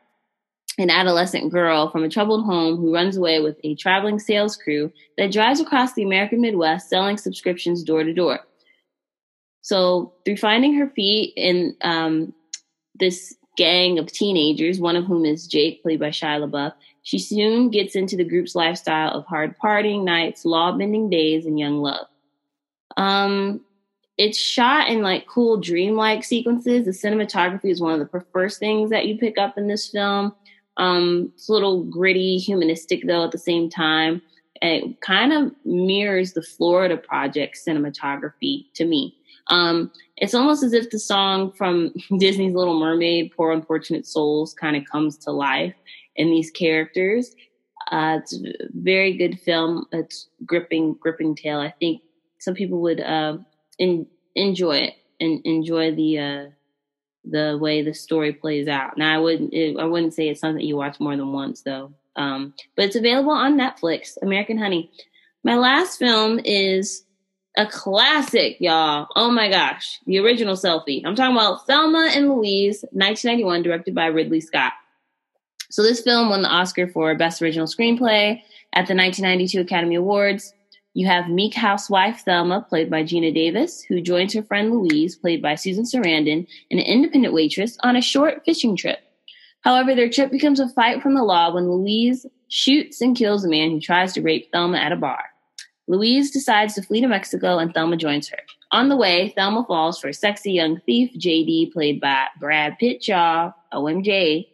an 0.78 0.90
adolescent 0.90 1.52
girl 1.52 1.90
from 1.90 2.04
a 2.04 2.08
troubled 2.08 2.44
home 2.44 2.76
who 2.76 2.94
runs 2.94 3.16
away 3.16 3.40
with 3.40 3.58
a 3.64 3.74
traveling 3.74 4.18
sales 4.18 4.56
crew 4.56 4.92
that 5.18 5.32
drives 5.32 5.60
across 5.60 5.92
the 5.92 6.02
American 6.02 6.40
Midwest 6.40 6.88
selling 6.88 7.18
subscriptions 7.18 7.82
door 7.82 8.04
to 8.04 8.12
door. 8.12 8.40
So, 9.60 10.14
through 10.24 10.38
finding 10.38 10.74
her 10.74 10.88
feet 10.88 11.34
in 11.36 11.76
um, 11.82 12.32
this 12.98 13.36
gang 13.56 13.98
of 13.98 14.10
teenagers, 14.10 14.80
one 14.80 14.96
of 14.96 15.04
whom 15.04 15.24
is 15.24 15.46
Jake, 15.46 15.82
played 15.82 16.00
by 16.00 16.08
Shia 16.08 16.48
LaBeouf, 16.48 16.72
she 17.02 17.18
soon 17.18 17.70
gets 17.70 17.94
into 17.94 18.16
the 18.16 18.24
group's 18.24 18.54
lifestyle 18.54 19.10
of 19.10 19.26
hard 19.26 19.54
partying 19.58 20.04
nights, 20.04 20.44
law 20.44 20.76
bending 20.76 21.10
days, 21.10 21.46
and 21.46 21.58
young 21.58 21.80
love. 21.80 22.06
Um, 22.96 23.60
it's 24.22 24.38
shot 24.38 24.86
in 24.88 25.02
like 25.02 25.26
cool 25.26 25.56
dreamlike 25.56 26.22
sequences. 26.22 26.84
The 26.84 26.92
cinematography 26.92 27.72
is 27.72 27.80
one 27.80 27.92
of 27.92 27.98
the 27.98 28.24
first 28.32 28.60
things 28.60 28.88
that 28.90 29.06
you 29.06 29.18
pick 29.18 29.36
up 29.36 29.58
in 29.58 29.66
this 29.66 29.88
film. 29.88 30.32
Um, 30.76 31.32
it's 31.34 31.48
a 31.48 31.52
little 31.52 31.82
gritty, 31.82 32.36
humanistic 32.38 33.04
though 33.04 33.24
at 33.24 33.32
the 33.32 33.38
same 33.38 33.68
time. 33.68 34.22
And 34.62 34.84
It 34.84 35.00
kind 35.00 35.32
of 35.32 35.52
mirrors 35.64 36.34
the 36.34 36.42
Florida 36.42 36.96
Project 36.96 37.58
cinematography 37.66 38.72
to 38.74 38.84
me. 38.84 39.16
Um, 39.48 39.90
it's 40.16 40.34
almost 40.34 40.62
as 40.62 40.72
if 40.72 40.90
the 40.90 41.00
song 41.00 41.50
from 41.50 41.92
Disney's 42.18 42.54
Little 42.54 42.78
Mermaid, 42.78 43.32
Poor 43.36 43.50
Unfortunate 43.50 44.06
Souls, 44.06 44.54
kind 44.54 44.76
of 44.76 44.84
comes 44.84 45.18
to 45.18 45.32
life 45.32 45.74
in 46.14 46.30
these 46.30 46.52
characters. 46.52 47.34
Uh, 47.90 48.20
it's 48.22 48.36
a 48.36 48.68
very 48.70 49.16
good 49.16 49.40
film. 49.40 49.84
It's 49.90 50.28
gripping, 50.46 50.94
gripping 51.00 51.34
tale. 51.34 51.58
I 51.58 51.74
think 51.80 52.02
some 52.38 52.54
people 52.54 52.80
would 52.82 53.00
uh, 53.00 53.38
in, 53.78 54.06
enjoy 54.34 54.76
it 54.78 54.94
and 55.20 55.40
enjoy 55.44 55.94
the 55.94 56.18
uh, 56.18 56.44
the 57.24 57.58
way 57.60 57.82
the 57.82 57.94
story 57.94 58.32
plays 58.32 58.68
out. 58.68 58.98
Now, 58.98 59.14
I 59.14 59.18
wouldn't 59.18 59.52
it, 59.52 59.78
I 59.78 59.84
wouldn't 59.84 60.14
say 60.14 60.28
it's 60.28 60.40
something 60.40 60.64
you 60.64 60.76
watch 60.76 61.00
more 61.00 61.16
than 61.16 61.32
once 61.32 61.62
though. 61.62 61.92
Um, 62.16 62.54
but 62.76 62.86
it's 62.86 62.96
available 62.96 63.32
on 63.32 63.58
Netflix. 63.58 64.16
American 64.20 64.58
Honey. 64.58 64.90
My 65.44 65.56
last 65.56 65.98
film 65.98 66.40
is 66.44 67.04
a 67.56 67.66
classic, 67.66 68.56
y'all. 68.60 69.08
Oh 69.16 69.30
my 69.30 69.50
gosh, 69.50 69.98
the 70.06 70.18
original 70.18 70.54
selfie. 70.54 71.02
I'm 71.04 71.14
talking 71.14 71.36
about 71.36 71.66
Thelma 71.66 72.10
and 72.14 72.28
Louise, 72.28 72.82
1991, 72.92 73.62
directed 73.62 73.94
by 73.94 74.06
Ridley 74.06 74.40
Scott. 74.40 74.72
So 75.70 75.82
this 75.82 76.02
film 76.02 76.28
won 76.28 76.42
the 76.42 76.48
Oscar 76.48 76.86
for 76.86 77.14
Best 77.14 77.40
Original 77.40 77.66
Screenplay 77.66 78.42
at 78.74 78.86
the 78.86 78.94
1992 78.94 79.60
Academy 79.60 79.94
Awards. 79.96 80.54
You 80.94 81.06
have 81.06 81.30
meek 81.30 81.54
housewife 81.54 82.22
Thelma, 82.24 82.66
played 82.68 82.90
by 82.90 83.02
Geena 83.02 83.34
Davis, 83.34 83.82
who 83.82 84.02
joins 84.02 84.34
her 84.34 84.42
friend 84.42 84.70
Louise, 84.70 85.16
played 85.16 85.40
by 85.40 85.54
Susan 85.54 85.84
Sarandon, 85.84 86.46
an 86.70 86.78
independent 86.78 87.32
waitress, 87.32 87.78
on 87.82 87.96
a 87.96 88.02
short 88.02 88.44
fishing 88.44 88.76
trip. 88.76 88.98
However, 89.62 89.94
their 89.94 90.10
trip 90.10 90.30
becomes 90.30 90.60
a 90.60 90.68
fight 90.68 91.02
from 91.02 91.14
the 91.14 91.22
law 91.22 91.54
when 91.54 91.70
Louise 91.70 92.26
shoots 92.48 93.00
and 93.00 93.16
kills 93.16 93.44
a 93.44 93.48
man 93.48 93.70
who 93.70 93.80
tries 93.80 94.12
to 94.12 94.22
rape 94.22 94.50
Thelma 94.52 94.76
at 94.76 94.92
a 94.92 94.96
bar. 94.96 95.24
Louise 95.88 96.30
decides 96.30 96.74
to 96.74 96.82
flee 96.82 97.00
to 97.00 97.08
Mexico 97.08 97.58
and 97.58 97.72
Thelma 97.72 97.96
joins 97.96 98.28
her. 98.28 98.38
On 98.70 98.88
the 98.88 98.96
way, 98.96 99.32
Thelma 99.34 99.64
falls 99.66 99.98
for 99.98 100.08
a 100.08 100.14
sexy 100.14 100.52
young 100.52 100.80
thief, 100.80 101.10
JD, 101.18 101.72
played 101.72 102.00
by 102.00 102.26
Brad 102.38 102.78
Pitt, 102.78 103.08
y'all, 103.08 103.54
OMJ, 103.72 104.46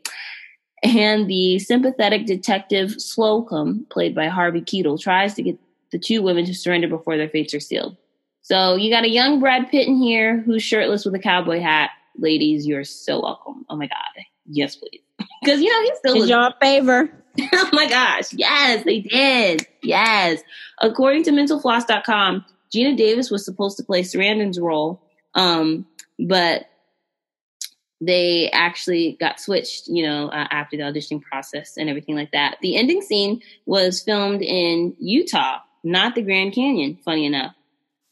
and 0.85 1.29
the 1.29 1.59
sympathetic 1.59 2.27
detective 2.27 3.01
Slocum, 3.01 3.87
played 3.91 4.15
by 4.15 4.27
Harvey 4.27 4.61
Keitel, 4.61 5.01
tries 5.01 5.35
to 5.35 5.43
get 5.43 5.59
the 5.93 5.99
two 5.99 6.23
women 6.23 6.45
to 6.47 6.55
surrender 6.55 6.89
before 6.89 7.17
their 7.17 7.29
fates 7.29 7.55
are 7.55 7.61
sealed. 7.61 7.97
So 8.43 8.77
you 8.77 8.91
got 8.91 9.05
a 9.05 9.11
young 9.11 9.41
Brad 9.41 9.71
Pitt 9.71 9.89
in 9.89 9.97
here 9.97 10.41
who's 10.41 10.63
shirtless 10.63 11.05
with 11.05 11.15
a 11.15 11.19
cowboy 11.19 11.61
hat. 11.61 11.91
Ladies, 12.17 12.67
you're 12.67 12.85
so 12.85 13.21
welcome. 13.21 13.67
Oh 13.69 13.77
my 13.77 13.87
God. 13.87 14.25
Yes, 14.47 14.77
please. 14.77 15.03
because 15.43 15.61
you 15.61 15.71
know 15.71 15.83
he's 15.83 15.99
still 15.99 16.15
Did 16.15 16.29
y'all 16.29 16.55
favor? 16.61 17.11
oh 17.53 17.71
my 17.73 17.89
gosh. 17.89 18.33
Yes, 18.33 18.85
they 18.85 19.01
did. 19.01 19.67
Yes. 19.83 20.41
According 20.81 21.25
to 21.25 21.31
mentalfloss.com, 21.31 22.45
Geena 22.75 22.97
Davis 22.97 23.31
was 23.31 23.45
supposed 23.45 23.77
to 23.79 23.85
play 23.85 24.03
Sarandon's 24.03 24.59
role, 24.59 25.03
um, 25.35 25.87
but 26.19 26.69
they 28.01 28.51
actually 28.53 29.17
got 29.19 29.41
switched, 29.41 29.89
you 29.89 30.07
know, 30.07 30.29
uh, 30.29 30.47
after 30.51 30.77
the 30.77 30.83
auditioning 30.85 31.23
process 31.23 31.77
and 31.77 31.89
everything 31.89 32.15
like 32.15 32.31
that. 32.33 32.59
The 32.61 32.77
ending 32.77 33.03
scene 33.03 33.43
was 33.67 34.03
filmed 34.03 34.43
in 34.43 34.95
Utah, 34.99 35.59
not 35.85 36.15
the 36.15 36.23
Grand 36.23 36.55
Canyon, 36.55 36.99
funny 37.05 37.27
enough. 37.27 37.55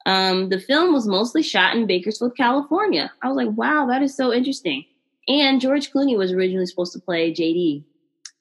Um, 0.07 0.51
the 0.51 0.61
film 0.61 0.93
was 0.93 1.07
mostly 1.07 1.43
shot 1.43 1.75
in 1.75 1.87
Bakersfield, 1.87 2.37
California. 2.37 3.13
I 3.23 3.29
was 3.29 3.37
like, 3.37 3.57
wow, 3.57 3.87
that 3.87 4.03
is 4.03 4.17
so 4.17 4.33
interesting. 4.33 4.85
And 5.29 5.61
George 5.61 5.91
Clooney 5.91 6.17
was 6.17 6.33
originally 6.33 6.67
supposed 6.67 6.93
to 6.93 7.01
play 7.01 7.33
JD, 7.33 7.83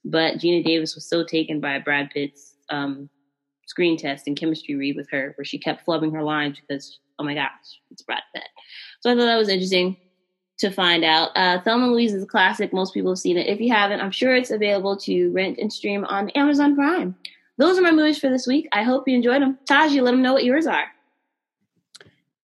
but 0.03 0.35
Geena 0.35 0.63
Davis 0.63 0.93
was 0.93 1.09
so 1.09 1.25
taken 1.25 1.59
by 1.59 1.79
Brad 1.79 2.11
Pitt's 2.11 2.53
um, 2.69 3.09
screen 3.65 3.97
test 3.97 4.27
and 4.27 4.37
chemistry 4.37 4.75
read 4.75 4.95
with 4.95 5.09
her, 5.09 5.33
where 5.37 5.45
she 5.45 5.57
kept 5.57 5.85
flubbing 5.85 6.13
her 6.13 6.21
lines 6.21 6.59
because, 6.59 6.99
oh 7.17 7.23
my 7.23 7.33
gosh, 7.33 7.49
it's 7.89 8.03
Brad 8.03 8.21
Pitt. 8.35 8.47
So 8.99 9.11
I 9.11 9.15
thought 9.15 9.25
that 9.25 9.37
was 9.37 9.49
interesting 9.49 9.97
to 10.59 10.69
find 10.69 11.03
out. 11.03 11.31
Uh, 11.35 11.61
Thelma 11.61 11.85
and 11.85 11.93
Louise 11.93 12.13
is 12.13 12.23
a 12.23 12.27
classic. 12.27 12.73
Most 12.73 12.93
people 12.93 13.11
have 13.11 13.19
seen 13.19 13.37
it. 13.37 13.47
If 13.47 13.59
you 13.59 13.73
haven't, 13.73 14.01
I'm 14.01 14.11
sure 14.11 14.35
it's 14.35 14.51
available 14.51 14.95
to 14.97 15.31
rent 15.31 15.57
and 15.57 15.73
stream 15.73 16.05
on 16.05 16.29
Amazon 16.29 16.75
Prime. 16.75 17.15
Those 17.57 17.77
are 17.77 17.81
my 17.81 17.91
movies 17.91 18.19
for 18.19 18.29
this 18.29 18.47
week. 18.47 18.67
I 18.71 18.83
hope 18.83 19.07
you 19.07 19.15
enjoyed 19.15 19.41
them. 19.41 19.57
Taji, 19.67 20.01
let 20.01 20.11
them 20.11 20.21
know 20.21 20.33
what 20.33 20.43
yours 20.43 20.67
are. 20.67 20.85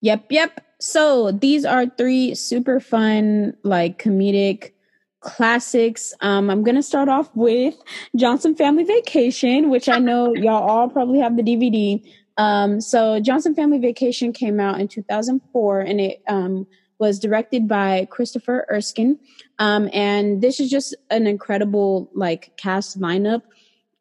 Yep, 0.02 0.26
yep. 0.30 0.66
So 0.80 1.32
these 1.32 1.64
are 1.66 1.86
three 1.86 2.34
super 2.34 2.80
fun, 2.80 3.56
like 3.64 4.02
comedic 4.02 4.72
classics. 5.20 6.14
Um, 6.22 6.50
I'm 6.50 6.64
gonna 6.64 6.82
start 6.82 7.08
off 7.08 7.30
with 7.36 7.76
Johnson 8.16 8.56
Family 8.56 8.84
Vacation, 8.84 9.70
which 9.70 9.88
I 9.88 10.00
know 10.00 10.34
y'all 10.36 10.68
all 10.68 10.90
probably 10.90 11.20
have 11.20 11.38
the 11.38 11.44
DVD. 11.44 12.04
Um, 12.38 12.82
so 12.82 13.20
Johnson 13.20 13.54
Family 13.54 13.78
Vacation 13.78 14.34
came 14.34 14.60
out 14.60 14.80
in 14.80 14.88
2004, 14.88 15.82
and 15.82 16.02
it 16.02 16.24
um, 16.28 16.66
was 16.98 17.20
directed 17.20 17.68
by 17.68 18.08
Christopher 18.10 18.66
Erskin. 18.72 19.20
Um, 19.60 19.90
and 19.94 20.42
this 20.42 20.60
is 20.60 20.70
just 20.70 20.96
an 21.12 21.28
incredible 21.28 22.10
like 22.16 22.52
cast 22.58 23.00
lineup, 23.00 23.44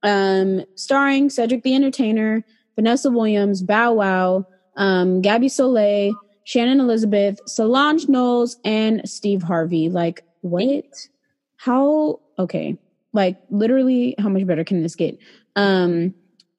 um, 0.02 0.64
starring 0.75 1.30
Cedric 1.30 1.62
the 1.62 1.75
Entertainer, 1.75 2.45
Vanessa 2.76 3.11
Williams, 3.11 3.62
Bow 3.62 3.92
Wow, 3.92 4.47
um, 4.76 5.21
Gabby 5.21 5.49
Soleil, 5.49 6.14
Shannon 6.45 6.80
Elizabeth, 6.80 7.38
Solange 7.47 8.09
Knowles, 8.09 8.57
and 8.64 9.09
Steve 9.09 9.42
Harvey. 9.42 9.88
Like, 9.88 10.25
what? 10.40 10.85
How? 11.57 12.21
Okay. 12.38 12.78
Like, 13.12 13.40
literally, 13.50 14.14
how 14.19 14.28
much 14.28 14.47
better 14.47 14.64
can 14.64 14.83
this 14.83 14.95
get? 14.95 15.19
Um, 15.57 16.14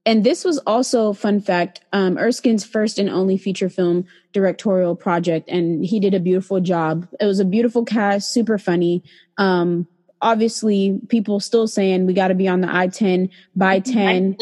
and 0.05 0.23
this 0.23 0.43
was 0.43 0.57
also, 0.59 1.13
fun 1.13 1.41
fact, 1.41 1.81
um, 1.93 2.17
Erskin's 2.17 2.63
first 2.63 2.97
and 2.97 3.09
only 3.09 3.37
feature 3.37 3.69
film 3.69 4.05
directorial 4.33 4.95
project, 4.95 5.49
and 5.49 5.85
he 5.85 5.99
did 5.99 6.13
a 6.13 6.19
beautiful 6.19 6.59
job. 6.59 7.07
It 7.19 7.25
was 7.25 7.39
a 7.39 7.45
beautiful 7.45 7.85
cast, 7.85 8.33
super 8.33 8.57
funny. 8.57 9.03
Um, 9.37 9.87
obviously, 10.21 10.99
people 11.09 11.39
still 11.39 11.67
saying 11.67 12.05
we 12.05 12.13
got 12.13 12.29
to 12.29 12.35
be 12.35 12.47
on 12.47 12.61
the 12.61 12.73
I 12.73 12.87
10 12.87 13.29
by 13.55 13.79
10. 13.79 14.37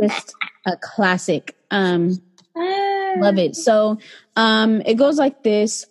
Just 0.00 0.34
a 0.66 0.76
classic. 0.76 1.56
Um, 1.70 2.22
Love 2.54 3.38
it. 3.38 3.56
So 3.56 3.98
um, 4.36 4.82
it 4.82 4.94
goes 4.94 5.18
like 5.18 5.42
this. 5.42 5.86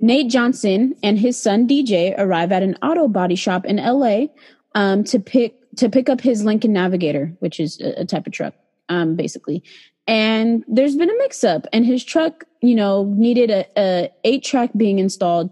Nate 0.00 0.30
Johnson 0.30 0.96
and 1.02 1.18
his 1.18 1.40
son 1.40 1.68
DJ 1.68 2.14
arrive 2.18 2.50
at 2.50 2.62
an 2.62 2.76
auto 2.82 3.06
body 3.06 3.36
shop 3.36 3.64
in 3.64 3.76
LA 3.76 4.26
um, 4.74 5.04
to 5.04 5.20
pick 5.20 5.54
to 5.76 5.88
pick 5.88 6.08
up 6.08 6.20
his 6.20 6.44
Lincoln 6.44 6.72
Navigator, 6.72 7.32
which 7.38 7.58
is 7.58 7.80
a, 7.80 8.00
a 8.00 8.04
type 8.04 8.26
of 8.26 8.32
truck, 8.32 8.54
um, 8.88 9.14
basically. 9.16 9.62
And 10.06 10.64
there's 10.66 10.96
been 10.96 11.08
a 11.08 11.16
mix 11.18 11.44
up, 11.44 11.66
and 11.72 11.86
his 11.86 12.04
truck, 12.04 12.44
you 12.60 12.74
know, 12.74 13.04
needed 13.04 13.50
a, 13.50 13.66
a 13.78 14.10
eight 14.24 14.42
track 14.42 14.70
being 14.76 14.98
installed 14.98 15.50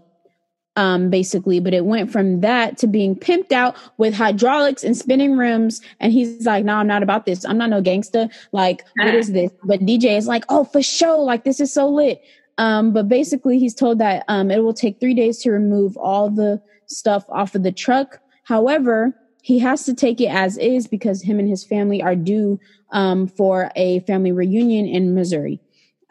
um, 0.75 1.09
basically, 1.09 1.59
but 1.59 1.73
it 1.73 1.85
went 1.85 2.11
from 2.11 2.41
that 2.41 2.77
to 2.77 2.87
being 2.87 3.15
pimped 3.15 3.51
out 3.51 3.75
with 3.97 4.13
hydraulics 4.13 4.83
and 4.83 4.95
spinning 4.95 5.35
rims. 5.35 5.81
And 5.99 6.13
he's 6.13 6.45
like, 6.45 6.63
no, 6.63 6.75
I'm 6.75 6.87
not 6.87 7.03
about 7.03 7.25
this. 7.25 7.45
I'm 7.45 7.57
not 7.57 7.69
no 7.69 7.81
gangster. 7.81 8.29
Like, 8.51 8.85
what 8.95 9.13
is 9.13 9.31
this? 9.33 9.51
But 9.63 9.81
DJ 9.81 10.17
is 10.17 10.27
like, 10.27 10.45
oh, 10.49 10.63
for 10.63 10.81
sure. 10.81 11.17
Like, 11.17 11.43
this 11.43 11.59
is 11.59 11.73
so 11.73 11.89
lit. 11.89 12.21
Um, 12.57 12.93
but 12.93 13.09
basically, 13.09 13.59
he's 13.59 13.75
told 13.75 13.99
that 13.99 14.23
um, 14.27 14.51
it 14.51 14.63
will 14.63 14.73
take 14.73 14.99
three 14.99 15.13
days 15.13 15.39
to 15.39 15.51
remove 15.51 15.97
all 15.97 16.29
the 16.29 16.61
stuff 16.85 17.25
off 17.29 17.55
of 17.55 17.63
the 17.63 17.71
truck. 17.71 18.19
However, 18.43 19.15
he 19.41 19.59
has 19.59 19.85
to 19.85 19.93
take 19.93 20.21
it 20.21 20.27
as 20.27 20.57
is 20.57 20.87
because 20.87 21.21
him 21.21 21.39
and 21.39 21.49
his 21.49 21.63
family 21.63 22.01
are 22.01 22.15
due 22.15 22.59
um, 22.91 23.27
for 23.27 23.71
a 23.75 23.99
family 24.01 24.31
reunion 24.31 24.85
in 24.85 25.15
Missouri. 25.15 25.59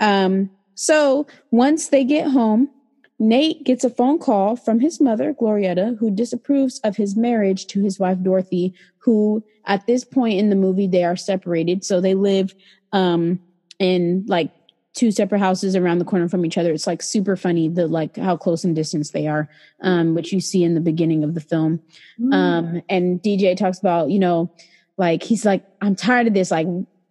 Um, 0.01 0.51
so 0.75 1.27
once 1.51 1.89
they 1.89 2.05
get 2.05 2.27
home, 2.27 2.71
Nate 3.21 3.65
gets 3.65 3.85
a 3.85 3.91
phone 3.91 4.19
call 4.19 4.57
from 4.57 4.81
his 4.81 4.99
mother, 4.99 5.35
Glorietta, 5.35 5.99
who 5.99 6.11
disapproves 6.11 6.81
of 6.81 6.97
his 6.97 7.15
marriage 7.15 7.67
to 7.67 7.83
his 7.83 7.99
wife, 7.99 8.19
Dorothy, 8.23 8.73
who 8.97 9.45
at 9.67 9.87
this 9.87 10.05
point 10.05 10.39
in 10.39 10.49
the 10.49 10.57
movie, 10.57 10.87
they 10.87 11.05
are 11.05 11.17
separated. 11.17 11.85
So 11.85 12.01
they 12.01 12.15
live 12.15 12.55
um, 12.93 13.39
in 13.79 14.25
like 14.27 14.51
two 14.95 15.11
separate 15.11 15.39
houses 15.39 15.77
around 15.77 15.99
the 15.99 16.07
corner 16.07 16.31
from 16.31 16.47
each 16.47 16.57
other. 16.57 16.73
It's 16.73 16.87
like 16.87 17.03
super 17.03 17.37
funny, 17.37 17.69
the 17.69 17.87
like 17.87 18.17
how 18.17 18.39
close 18.39 18.65
in 18.65 18.73
distance 18.73 19.11
they 19.11 19.27
are, 19.27 19.51
um, 19.83 20.15
which 20.15 20.33
you 20.33 20.41
see 20.41 20.65
in 20.65 20.75
the 20.75 20.81
beginning 20.81 21.23
of 21.23 21.35
the 21.35 21.41
film. 21.41 21.81
Mm. 22.19 22.35
Um, 22.35 22.83
and 22.89 23.23
DJ 23.23 23.55
talks 23.55 23.79
about, 23.79 24.11
you 24.11 24.19
know, 24.19 24.51
like 24.97 25.23
he's 25.23 25.45
like, 25.45 25.63
I'm 25.83 25.95
tired 25.95 26.27
of 26.27 26.33
this. 26.33 26.51
Like, 26.51 26.67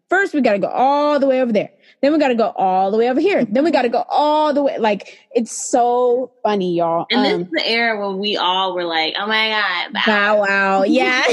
first 0.09 0.33
we 0.33 0.41
got 0.41 0.53
to 0.53 0.59
go 0.59 0.69
all 0.69 1.19
the 1.19 1.27
way 1.27 1.39
over 1.39 1.53
there 1.53 1.69
then 2.01 2.13
we 2.13 2.19
got 2.19 2.29
to 2.29 2.35
go 2.35 2.53
all 2.55 2.91
the 2.91 2.97
way 2.97 3.09
over 3.09 3.19
here. 3.19 3.45
Then 3.45 3.63
we 3.63 3.71
got 3.71 3.81
to 3.81 3.89
go 3.89 4.05
all 4.09 4.53
the 4.53 4.63
way. 4.63 4.77
Like 4.77 5.19
it's 5.31 5.69
so 5.69 6.31
funny, 6.43 6.75
y'all. 6.75 7.05
And 7.11 7.19
um, 7.19 7.23
this 7.23 7.47
is 7.47 7.53
the 7.53 7.67
era 7.67 8.07
when 8.07 8.19
we 8.19 8.37
all 8.37 8.73
were 8.73 8.85
like, 8.85 9.15
"Oh 9.17 9.27
my 9.27 9.49
god, 9.49 10.03
bow, 10.05 10.41
wow, 10.41 10.83
yeah." 10.87 11.25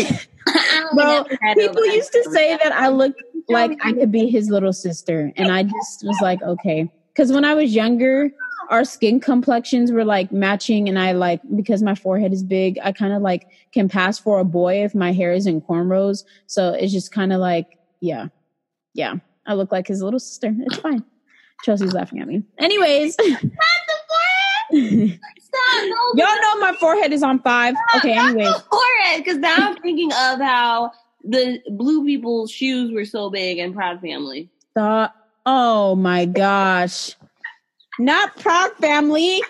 well, 0.94 1.24
people 1.54 1.86
used 1.86 2.12
to 2.12 2.24
say 2.30 2.56
that 2.56 2.72
I 2.72 2.88
looked 2.88 3.20
like 3.48 3.78
I 3.82 3.92
could 3.92 4.12
be 4.12 4.28
his 4.28 4.48
little 4.48 4.72
sister, 4.72 5.32
and 5.36 5.52
I 5.52 5.64
just 5.64 6.04
was 6.04 6.18
like, 6.20 6.42
okay. 6.42 6.90
Because 7.12 7.32
when 7.32 7.44
I 7.44 7.54
was 7.54 7.74
younger, 7.74 8.30
our 8.70 8.84
skin 8.84 9.20
complexions 9.20 9.90
were 9.90 10.04
like 10.04 10.32
matching, 10.32 10.88
and 10.88 10.98
I 10.98 11.12
like 11.12 11.40
because 11.54 11.82
my 11.82 11.94
forehead 11.94 12.32
is 12.32 12.42
big, 12.42 12.78
I 12.82 12.92
kind 12.92 13.12
of 13.12 13.22
like 13.22 13.46
can 13.72 13.88
pass 13.88 14.18
for 14.18 14.38
a 14.38 14.44
boy 14.44 14.84
if 14.84 14.94
my 14.94 15.12
hair 15.12 15.32
is 15.32 15.46
in 15.46 15.60
cornrows. 15.60 16.24
So 16.46 16.72
it's 16.72 16.92
just 16.92 17.12
kind 17.12 17.32
of 17.32 17.40
like, 17.40 17.78
yeah, 18.00 18.28
yeah. 18.94 19.14
I 19.46 19.54
look 19.54 19.72
like 19.72 19.86
his 19.86 20.02
little 20.02 20.20
sister. 20.20 20.54
It's 20.60 20.76
fine. 20.76 21.04
Chelsea's 21.62 21.92
laughing 21.92 22.20
at 22.20 22.28
me. 22.28 22.42
Anyways. 22.58 23.16
Not 23.28 23.40
the 23.40 23.48
forehead. 24.70 25.20
Stop. 25.40 25.84
No, 25.84 26.24
Y'all 26.24 26.42
know 26.42 26.58
my 26.60 26.74
forehead 26.78 27.12
is 27.12 27.22
on 27.22 27.40
five. 27.40 27.74
Okay, 27.96 28.12
anyways. 28.12 28.48
forehead, 28.70 29.18
because 29.24 29.38
now 29.38 29.56
I'm 29.58 29.76
thinking 29.76 30.10
of 30.12 30.40
how 30.40 30.92
the 31.24 31.60
blue 31.70 32.04
people's 32.04 32.50
shoes 32.50 32.92
were 32.92 33.04
so 33.04 33.30
big 33.30 33.58
in 33.58 33.72
Proud 33.72 34.00
Family. 34.00 34.50
Stop. 34.72 35.14
Oh 35.46 35.94
my 35.94 36.26
gosh. 36.26 37.14
Not 37.98 38.36
Proud 38.36 38.72
Family. 38.80 39.40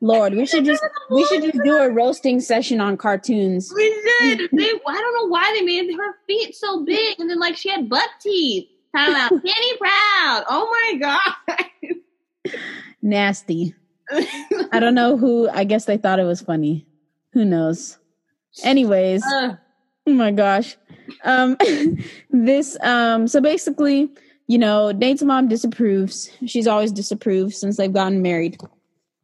Lord, 0.00 0.34
we 0.34 0.46
should 0.46 0.64
just 0.64 0.82
we 1.10 1.24
should 1.26 1.42
just 1.42 1.58
do 1.64 1.76
a 1.76 1.90
roasting 1.90 2.40
session 2.40 2.80
on 2.80 2.96
cartoons. 2.96 3.72
We 3.74 3.90
should. 3.90 4.48
They, 4.52 4.70
I 4.70 4.94
don't 4.94 5.14
know 5.14 5.26
why 5.26 5.52
they 5.58 5.64
made 5.64 5.92
her 5.92 6.14
feet 6.26 6.54
so 6.54 6.84
big, 6.84 7.18
and 7.18 7.28
then 7.28 7.40
like 7.40 7.56
she 7.56 7.68
had 7.68 7.88
butt 7.88 8.08
teeth. 8.20 8.68
Talking 8.96 9.14
about 9.14 9.30
Penny 9.44 9.76
Proud. 9.78 10.44
Oh 10.48 10.68
my 10.70 10.98
god. 10.98 12.54
Nasty. 13.02 13.74
I 14.72 14.78
don't 14.80 14.94
know 14.94 15.16
who. 15.16 15.48
I 15.48 15.64
guess 15.64 15.84
they 15.86 15.96
thought 15.96 16.20
it 16.20 16.24
was 16.24 16.40
funny. 16.40 16.86
Who 17.32 17.44
knows? 17.44 17.98
Anyways, 18.62 19.24
uh. 19.24 19.56
oh 20.06 20.12
my 20.12 20.30
gosh. 20.30 20.76
Um, 21.24 21.56
this 22.30 22.78
um. 22.82 23.26
So 23.26 23.40
basically, 23.40 24.10
you 24.46 24.58
know, 24.58 24.92
Nate's 24.92 25.22
mom 25.22 25.48
disapproves. 25.48 26.30
She's 26.46 26.68
always 26.68 26.92
disapproved 26.92 27.54
since 27.54 27.76
they've 27.76 27.92
gotten 27.92 28.22
married. 28.22 28.58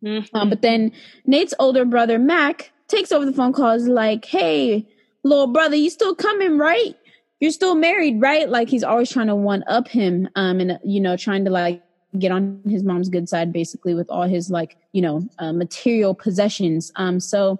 Mm-hmm. 0.04 0.36
Um, 0.36 0.50
but 0.50 0.62
then 0.62 0.92
Nate's 1.26 1.54
older 1.58 1.84
brother, 1.84 2.18
Mac, 2.18 2.72
takes 2.88 3.10
over 3.10 3.24
the 3.24 3.32
phone 3.32 3.52
call, 3.52 3.70
is 3.70 3.88
like, 3.88 4.24
hey, 4.24 4.86
little 5.22 5.46
brother, 5.46 5.76
you 5.76 5.90
still 5.90 6.14
coming, 6.14 6.58
right? 6.58 6.94
You're 7.40 7.50
still 7.50 7.74
married, 7.74 8.20
right? 8.20 8.48
Like 8.48 8.68
he's 8.68 8.84
always 8.84 9.10
trying 9.10 9.26
to 9.28 9.36
one 9.36 9.64
up 9.66 9.88
him, 9.88 10.28
um, 10.36 10.60
and 10.60 10.78
you 10.84 11.00
know, 11.00 11.16
trying 11.16 11.44
to 11.44 11.50
like 11.50 11.82
get 12.18 12.30
on 12.30 12.60
his 12.68 12.82
mom's 12.82 13.08
good 13.08 13.28
side, 13.28 13.52
basically, 13.52 13.94
with 13.94 14.08
all 14.10 14.28
his 14.28 14.50
like, 14.50 14.76
you 14.92 15.02
know, 15.02 15.28
uh, 15.38 15.52
material 15.52 16.14
possessions. 16.14 16.92
Um, 16.96 17.18
so, 17.18 17.58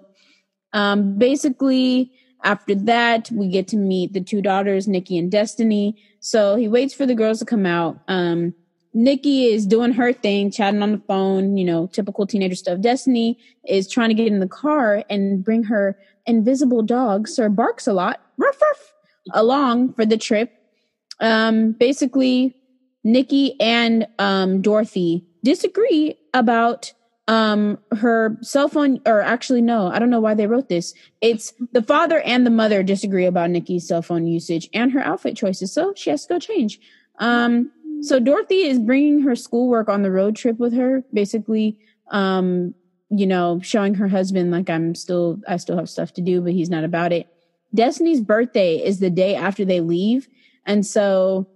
um, 0.73 1.17
basically, 1.17 2.11
after 2.43 2.75
that, 2.75 3.29
we 3.31 3.47
get 3.47 3.67
to 3.69 3.77
meet 3.77 4.13
the 4.13 4.21
two 4.21 4.41
daughters, 4.41 4.87
Nikki 4.87 5.17
and 5.17 5.31
Destiny. 5.31 5.97
So 6.19 6.55
he 6.55 6.67
waits 6.67 6.93
for 6.93 7.05
the 7.05 7.15
girls 7.15 7.39
to 7.39 7.45
come 7.45 7.65
out. 7.65 7.99
Um, 8.07 8.53
Nikki 8.95 9.47
is 9.47 9.67
doing 9.67 9.91
her 9.91 10.13
thing, 10.13 10.49
chatting 10.49 10.81
on 10.81 10.93
the 10.93 11.01
phone, 11.05 11.57
you 11.57 11.65
know, 11.65 11.87
typical 11.87 12.25
teenager 12.25 12.55
stuff. 12.55 12.79
Destiny 12.79 13.37
is 13.67 13.89
trying 13.91 14.07
to 14.07 14.15
get 14.15 14.27
in 14.27 14.39
the 14.39 14.47
car 14.47 15.03
and 15.09 15.43
bring 15.43 15.63
her 15.63 15.99
invisible 16.25 16.81
dog, 16.81 17.27
Sir 17.27 17.49
Barks 17.49 17.87
a 17.87 17.93
lot, 17.93 18.21
ruff, 18.37 18.59
ruff, 18.61 18.93
along 19.33 19.91
for 19.93 20.05
the 20.05 20.17
trip. 20.17 20.53
Um, 21.19 21.73
basically, 21.73 22.55
Nikki 23.03 23.59
and 23.59 24.07
um, 24.17 24.61
Dorothy 24.61 25.27
disagree 25.43 26.17
about 26.33 26.93
um 27.27 27.79
her 27.91 28.37
cell 28.41 28.67
phone 28.67 29.01
or 29.07 29.19
actually 29.19 29.61
no 29.61 29.87
i 29.87 29.97
don't 29.97 30.11
know 30.11 30.19
why 30.19 30.35
they 30.35 30.45
wrote 30.45 30.69
this 30.69 30.93
it's 31.21 31.53
the 31.71 31.81
father 31.81 32.19
and 32.21 32.45
the 32.45 32.51
mother 32.51 32.83
disagree 32.83 33.25
about 33.25 33.49
nikki's 33.49 33.87
cell 33.87 34.03
phone 34.03 34.27
usage 34.27 34.69
and 34.75 34.91
her 34.91 34.99
outfit 35.01 35.35
choices 35.35 35.73
so 35.73 35.91
she 35.95 36.11
has 36.11 36.23
to 36.23 36.35
go 36.35 36.39
change 36.39 36.79
um 37.17 37.71
so 38.01 38.19
dorothy 38.19 38.61
is 38.61 38.79
bringing 38.79 39.21
her 39.21 39.35
schoolwork 39.35 39.89
on 39.89 40.01
the 40.01 40.11
road 40.11 40.35
trip 40.35 40.57
with 40.59 40.73
her 40.73 41.03
basically 41.13 41.77
um 42.11 42.73
you 43.09 43.27
know 43.27 43.59
showing 43.61 43.93
her 43.93 44.07
husband 44.07 44.51
like 44.51 44.69
i'm 44.69 44.95
still 44.95 45.39
i 45.47 45.57
still 45.57 45.77
have 45.77 45.89
stuff 45.89 46.13
to 46.13 46.21
do 46.21 46.41
but 46.41 46.53
he's 46.53 46.69
not 46.69 46.83
about 46.83 47.11
it 47.11 47.27
destiny's 47.73 48.21
birthday 48.21 48.77
is 48.77 48.99
the 48.99 49.09
day 49.09 49.35
after 49.35 49.65
they 49.65 49.79
leave 49.81 50.27
and 50.65 50.85
so 50.85 51.47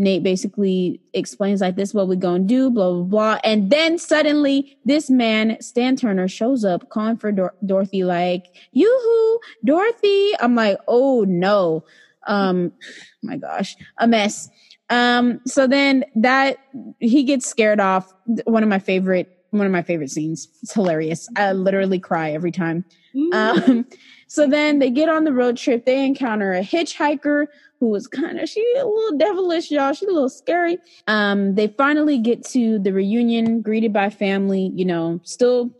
Nate 0.00 0.22
basically 0.22 0.98
explains 1.12 1.60
like 1.60 1.76
this 1.76 1.92
what 1.92 2.08
we're 2.08 2.14
gonna 2.14 2.44
do, 2.44 2.70
blah 2.70 2.90
blah 2.90 3.02
blah, 3.02 3.40
and 3.44 3.70
then 3.70 3.98
suddenly 3.98 4.78
this 4.86 5.10
man 5.10 5.60
Stan 5.60 5.94
Turner 5.94 6.26
shows 6.26 6.64
up 6.64 6.88
calling 6.88 7.18
for 7.18 7.30
Dor- 7.30 7.54
Dorothy 7.64 8.02
like 8.02 8.46
yoo-hoo 8.72 9.40
Dorothy. 9.62 10.32
I'm 10.40 10.54
like 10.54 10.78
oh 10.88 11.24
no, 11.28 11.84
um, 12.26 12.72
my 13.22 13.36
gosh, 13.36 13.76
a 13.98 14.08
mess. 14.08 14.48
Um, 14.90 15.40
so 15.46 15.66
then 15.66 16.04
that 16.16 16.58
he 16.98 17.22
gets 17.22 17.46
scared 17.46 17.80
off. 17.80 18.12
One 18.44 18.62
of 18.62 18.68
my 18.68 18.78
favorite 18.78 19.36
one 19.50 19.66
of 19.66 19.72
my 19.72 19.82
favorite 19.82 20.10
scenes. 20.10 20.48
It's 20.62 20.72
hilarious. 20.72 21.28
I 21.36 21.52
literally 21.52 21.98
cry 21.98 22.30
every 22.30 22.52
time. 22.52 22.84
Um, 23.32 23.86
so 24.28 24.46
then 24.46 24.78
they 24.78 24.90
get 24.90 25.08
on 25.08 25.24
the 25.24 25.32
road 25.32 25.56
trip. 25.56 25.84
They 25.84 26.04
encounter 26.04 26.52
a 26.52 26.62
hitchhiker 26.62 27.46
who 27.80 27.88
was 27.88 28.06
kind 28.06 28.38
of 28.38 28.48
she 28.48 28.64
a 28.78 28.86
little 28.86 29.18
devilish, 29.18 29.70
y'all. 29.70 29.92
She's 29.92 30.08
a 30.08 30.12
little 30.12 30.28
scary. 30.28 30.78
Um, 31.08 31.54
they 31.54 31.68
finally 31.68 32.18
get 32.18 32.44
to 32.48 32.78
the 32.78 32.92
reunion, 32.92 33.62
greeted 33.62 33.92
by 33.92 34.10
family. 34.10 34.70
You 34.74 34.84
know, 34.84 35.20
still 35.24 35.70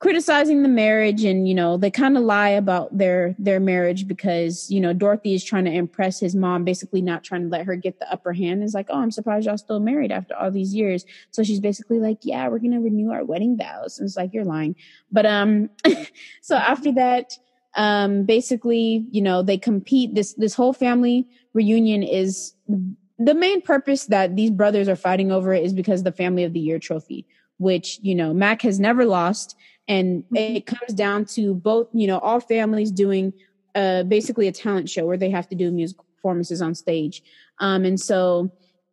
criticizing 0.00 0.62
the 0.62 0.68
marriage, 0.68 1.24
and 1.24 1.46
you 1.46 1.54
know 1.54 1.76
they 1.76 1.90
kind 1.90 2.16
of 2.16 2.24
lie 2.24 2.48
about 2.48 2.96
their 2.96 3.36
their 3.38 3.60
marriage 3.60 4.08
because 4.08 4.68
you 4.70 4.80
know 4.80 4.92
Dorothy 4.92 5.34
is 5.34 5.44
trying 5.44 5.66
to 5.66 5.70
impress 5.70 6.18
his 6.18 6.34
mom, 6.34 6.64
basically 6.64 7.02
not 7.02 7.22
trying 7.22 7.42
to 7.42 7.48
let 7.48 7.66
her 7.66 7.76
get 7.76 8.00
the 8.00 8.10
upper 8.10 8.32
hand. 8.32 8.64
Is 8.64 8.74
like, 8.74 8.86
oh, 8.90 8.98
I'm 8.98 9.12
surprised 9.12 9.46
y'all 9.46 9.58
still 9.58 9.78
married 9.78 10.10
after 10.10 10.34
all 10.34 10.50
these 10.50 10.74
years. 10.74 11.04
So 11.30 11.44
she's 11.44 11.60
basically 11.60 12.00
like, 12.00 12.18
yeah, 12.22 12.48
we're 12.48 12.58
gonna 12.58 12.80
renew 12.80 13.10
our 13.12 13.24
wedding 13.24 13.56
vows. 13.56 13.98
And 13.98 14.06
it's 14.06 14.16
like 14.16 14.34
you're 14.34 14.44
lying, 14.44 14.74
but 15.12 15.26
um, 15.26 15.70
so 16.40 16.56
after 16.56 16.92
that 16.92 17.38
um 17.76 18.24
basically 18.24 19.06
you 19.12 19.22
know 19.22 19.44
they 19.44 19.56
compete 19.56 20.12
this 20.12 20.34
this 20.34 20.54
whole 20.54 20.72
family 20.72 21.24
reunion 21.54 22.02
is 22.02 22.54
the 23.16 23.32
main 23.32 23.62
purpose 23.62 24.06
that 24.06 24.34
these 24.34 24.50
brothers 24.50 24.88
are 24.88 24.96
fighting 24.96 25.30
over 25.30 25.54
is 25.54 25.72
because 25.72 26.02
the 26.02 26.10
family 26.10 26.42
of 26.42 26.52
the 26.52 26.58
year 26.58 26.80
trophy 26.80 27.24
which 27.58 28.00
you 28.02 28.12
know 28.12 28.34
mac 28.34 28.62
has 28.62 28.80
never 28.80 29.04
lost 29.04 29.54
and 29.90 30.22
mm-hmm. 30.24 30.36
it 30.36 30.66
comes 30.66 30.94
down 30.94 31.24
to 31.26 31.54
both 31.54 31.88
you 31.92 32.06
know 32.06 32.18
all 32.20 32.40
families 32.40 32.90
doing 32.90 33.32
uh 33.74 34.02
basically 34.04 34.48
a 34.48 34.52
talent 34.52 34.88
show 34.88 35.04
where 35.04 35.18
they 35.18 35.30
have 35.30 35.48
to 35.48 35.54
do 35.54 35.70
music 35.70 35.98
performances 36.16 36.62
on 36.62 36.74
stage 36.74 37.22
um 37.58 37.84
and 37.84 38.00
so 38.00 38.50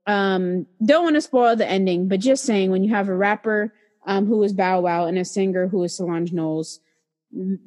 um 0.07 0.65
don't 0.85 1.03
want 1.03 1.15
to 1.15 1.21
spoil 1.21 1.55
the 1.55 1.67
ending 1.67 2.07
but 2.07 2.19
just 2.19 2.43
saying 2.43 2.71
when 2.71 2.83
you 2.83 2.89
have 2.89 3.07
a 3.07 3.15
rapper 3.15 3.73
um 4.05 4.25
who 4.25 4.43
is 4.43 4.53
bow 4.53 4.81
wow 4.81 5.05
and 5.05 5.17
a 5.17 5.25
singer 5.25 5.67
who 5.67 5.83
is 5.83 5.95
solange 5.95 6.33
knowles 6.33 6.81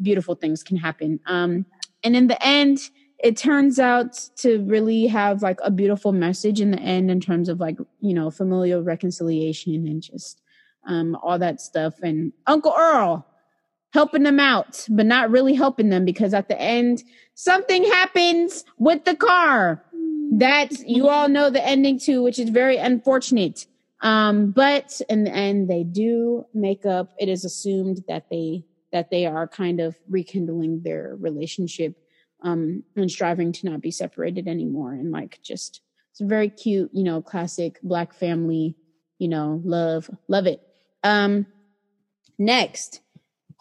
beautiful 0.03 0.35
things 0.35 0.63
can 0.63 0.77
happen. 0.77 1.21
Um, 1.27 1.67
and 2.03 2.17
in 2.17 2.27
the 2.27 2.45
end, 2.45 2.79
it 3.23 3.37
turns 3.37 3.79
out 3.79 4.19
to 4.37 4.63
really 4.65 5.07
have 5.07 5.43
like 5.43 5.59
a 5.63 5.71
beautiful 5.71 6.13
message 6.13 6.61
in 6.61 6.71
the 6.71 6.81
end 6.81 7.11
in 7.11 7.21
terms 7.21 7.49
of 7.49 7.61
like 7.61 7.77
you 8.01 8.15
know 8.15 8.31
familial 8.31 8.83
reconciliation 8.83 9.87
and 9.87 10.03
just 10.03 10.41
um, 10.87 11.17
all 11.23 11.39
that 11.39 11.61
stuff. 11.61 11.95
And 12.03 12.33
Uncle 12.47 12.75
Earl 12.77 13.27
helping 13.93 14.23
them 14.23 14.41
out, 14.41 14.87
but 14.89 15.07
not 15.07 15.31
really 15.31 15.55
helping 15.55 15.91
them 15.91 16.05
because 16.05 16.33
at 16.35 16.49
the 16.49 16.61
end 16.61 17.03
something 17.35 17.85
happens 17.85 18.65
with 18.79 19.05
the 19.05 19.17
car 19.17 19.85
that 20.33 20.71
you 20.87 21.09
all 21.09 21.29
know 21.29 21.51
the 21.51 21.65
ending 21.67 21.99
to, 21.99 22.23
which 22.23 22.39
is 22.39 22.51
very 22.51 22.77
unfortunate. 22.77 23.67
Um, 24.03 24.53
but 24.53 25.01
in 25.09 25.25
the 25.25 25.33
end, 25.33 25.69
they 25.69 25.85
do 25.85 26.47
make 26.55 26.87
up. 26.87 27.13
It 27.19 27.29
is 27.29 27.45
assumed 27.45 28.05
that 28.09 28.31
they 28.31 28.65
that 28.93 29.11
they 29.11 29.27
are 29.27 29.47
kind 29.47 29.81
of 29.81 29.97
rekindling 30.09 30.83
their 30.83 31.17
relationship 31.21 31.97
um, 32.43 32.83
and 32.97 33.11
striving 33.11 33.53
to 33.53 33.67
not 33.67 33.81
be 33.81 33.91
separated 33.91 34.49
anymore. 34.49 34.93
And 34.93 35.13
like, 35.13 35.41
just 35.43 35.81
it's 36.11 36.21
very 36.21 36.49
cute, 36.49 36.91
you 36.93 37.05
know, 37.05 37.23
classic 37.23 37.79
black 37.83 38.13
family, 38.13 38.75
you 39.19 39.29
know, 39.29 39.61
love, 39.65 40.11
love 40.29 40.47
it. 40.47 40.61
Um, 41.05 41.47
next, 42.39 43.01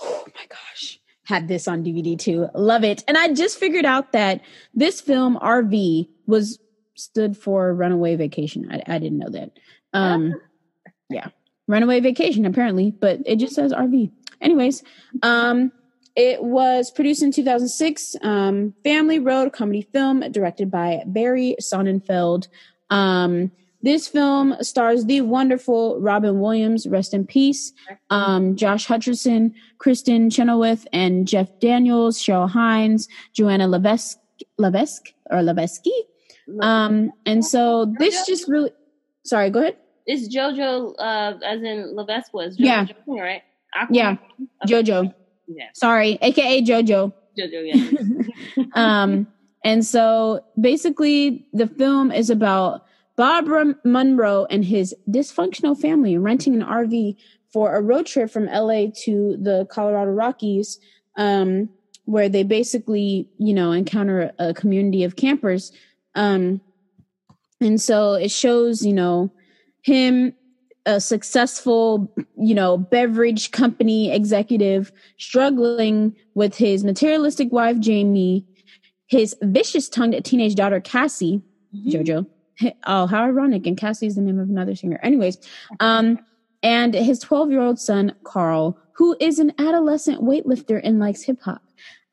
oh 0.01 0.25
my 0.35 0.45
gosh, 0.47 0.99
had 1.23 1.47
this 1.47 1.67
on 1.67 1.83
DVD 1.83 2.17
too, 2.17 2.47
love 2.53 2.83
it. 2.83 3.03
And 3.07 3.17
I 3.17 3.33
just 3.33 3.57
figured 3.57 3.85
out 3.85 4.11
that 4.13 4.41
this 4.73 5.01
film 5.01 5.37
RV 5.41 6.07
was 6.27 6.59
stood 6.95 7.37
for 7.37 7.73
Runaway 7.73 8.15
Vacation. 8.15 8.69
I, 8.71 8.95
I 8.95 8.99
didn't 8.99 9.19
know 9.19 9.29
that. 9.29 9.51
Um, 9.93 10.35
yeah, 11.09 11.29
Runaway 11.67 11.99
Vacation 11.99 12.45
apparently, 12.45 12.91
but 12.91 13.19
it 13.25 13.37
just 13.37 13.55
says 13.55 13.71
RV. 13.71 14.11
Anyways, 14.41 14.83
um, 15.23 15.71
it 16.15 16.43
was 16.43 16.91
produced 16.91 17.23
in 17.23 17.31
2006. 17.31 18.15
Um, 18.21 18.73
family 18.83 19.19
road 19.19 19.53
comedy 19.53 19.81
film 19.93 20.19
directed 20.31 20.69
by 20.69 21.03
Barry 21.05 21.55
Sonnenfeld. 21.61 22.47
Um, 22.89 23.51
this 23.81 24.07
film 24.07 24.55
stars 24.61 25.05
the 25.05 25.21
wonderful 25.21 25.99
Robin 26.01 26.39
Williams, 26.39 26.87
rest 26.87 27.13
in 27.13 27.25
peace, 27.25 27.71
um, 28.09 28.55
Josh 28.55 28.87
Hutcherson, 28.87 29.53
Kristin 29.77 30.31
Chenoweth, 30.31 30.85
and 30.91 31.27
Jeff 31.27 31.47
Daniels, 31.59 32.19
Cheryl 32.19 32.49
Hines, 32.49 33.07
Joanna 33.33 33.67
Levesque, 33.67 34.17
Levesque 34.57 35.13
or 35.29 35.41
Levesque. 35.41 35.85
Um, 36.61 37.11
and 37.25 37.45
so 37.45 37.93
this 37.99 38.25
just 38.25 38.47
really, 38.47 38.71
sorry, 39.23 39.49
go 39.49 39.59
ahead. 39.59 39.77
It's 40.05 40.33
JoJo, 40.33 40.95
uh, 40.97 41.33
as 41.45 41.61
in 41.61 41.95
Levesque 41.95 42.33
was. 42.33 42.57
JoJo 42.57 42.95
yeah. 43.07 43.21
right? 43.21 43.43
Aquaman? 43.75 43.87
Yeah. 43.91 44.15
Jojo. 44.65 45.13
Yeah. 45.47 45.65
Sorry, 45.73 46.17
aka 46.21 46.61
Jojo. 46.61 47.13
Jojo, 47.37 48.33
yeah. 48.55 48.63
um, 48.73 49.27
and 49.63 49.85
so 49.85 50.43
basically, 50.59 51.45
the 51.53 51.67
film 51.67 52.11
is 52.11 52.29
about 52.29 52.85
Barbara 53.19 53.75
Monroe 53.83 54.47
and 54.49 54.63
his 54.63 54.95
dysfunctional 55.09 55.77
family 55.77 56.17
renting 56.17 56.53
an 56.53 56.65
RV 56.65 57.17
for 57.51 57.75
a 57.75 57.81
road 57.81 58.05
trip 58.05 58.31
from 58.31 58.45
LA 58.45 58.85
to 59.03 59.35
the 59.37 59.67
Colorado 59.69 60.11
Rockies, 60.11 60.79
um, 61.17 61.67
where 62.05 62.29
they 62.29 62.43
basically, 62.43 63.27
you 63.37 63.53
know, 63.53 63.73
encounter 63.73 64.31
a 64.39 64.53
community 64.53 65.03
of 65.03 65.17
campers. 65.17 65.73
Um, 66.15 66.61
and 67.59 67.81
so 67.81 68.13
it 68.13 68.31
shows, 68.31 68.85
you 68.85 68.93
know, 68.93 69.33
him 69.81 70.33
a 70.85 71.01
successful, 71.01 72.09
you 72.37 72.55
know, 72.55 72.77
beverage 72.77 73.51
company 73.51 74.13
executive 74.13 74.93
struggling 75.17 76.15
with 76.35 76.55
his 76.55 76.85
materialistic 76.85 77.51
wife, 77.51 77.79
Jamie, 77.79 78.45
his 79.07 79.35
vicious 79.41 79.89
tongued 79.89 80.23
teenage 80.23 80.55
daughter, 80.55 80.79
Cassie, 80.79 81.41
mm-hmm. 81.75 81.89
JoJo. 81.89 82.25
Oh, 82.85 83.07
how 83.07 83.23
ironic. 83.23 83.65
And 83.67 83.77
Cassie 83.77 84.07
is 84.07 84.15
the 84.15 84.21
name 84.21 84.39
of 84.39 84.49
another 84.49 84.75
singer. 84.75 84.99
Anyways, 85.01 85.37
um, 85.79 86.19
and 86.61 86.93
his 86.93 87.19
12 87.19 87.51
year 87.51 87.61
old 87.61 87.79
son, 87.79 88.13
Carl, 88.23 88.77
who 88.93 89.15
is 89.19 89.39
an 89.39 89.53
adolescent 89.59 90.21
weightlifter 90.21 90.81
and 90.83 90.99
likes 90.99 91.23
hip 91.23 91.39
hop. 91.41 91.61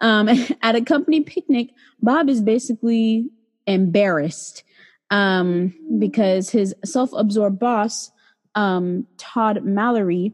Um, 0.01 0.29
at 0.63 0.77
a 0.77 0.83
company 0.83 1.23
picnic, 1.23 1.71
Bob 2.01 2.29
is 2.29 2.41
basically 2.41 3.29
embarrassed 3.67 4.63
um, 5.11 5.75
because 5.99 6.51
his 6.51 6.75
self 6.85 7.11
absorbed 7.13 7.59
boss 7.59 8.11
um, 8.55 9.07
Todd 9.19 9.65
Mallory, 9.65 10.33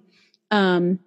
um, 0.50 0.98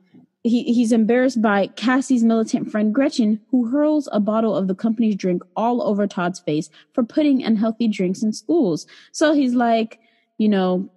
he, 0.46 0.64
he's 0.64 0.92
embarrassed 0.92 1.42
by 1.42 1.68
Cassie's 1.68 2.24
militant 2.24 2.72
friend 2.72 2.94
Gretchen, 2.94 3.42
who 3.50 3.68
hurls 3.68 4.08
a 4.12 4.20
bottle 4.20 4.56
of 4.56 4.68
the 4.68 4.76
company's 4.76 5.16
drink 5.16 5.42
all 5.56 5.82
over 5.82 6.06
Todd's 6.06 6.40
face 6.40 6.70
for 6.94 7.04
putting 7.04 7.44
unhealthy 7.44 7.88
drinks 7.88 8.22
in 8.22 8.32
schools. 8.32 8.86
So 9.12 9.34
he's 9.34 9.56
like, 9.56 10.00
you 10.38 10.48
know, 10.48 10.88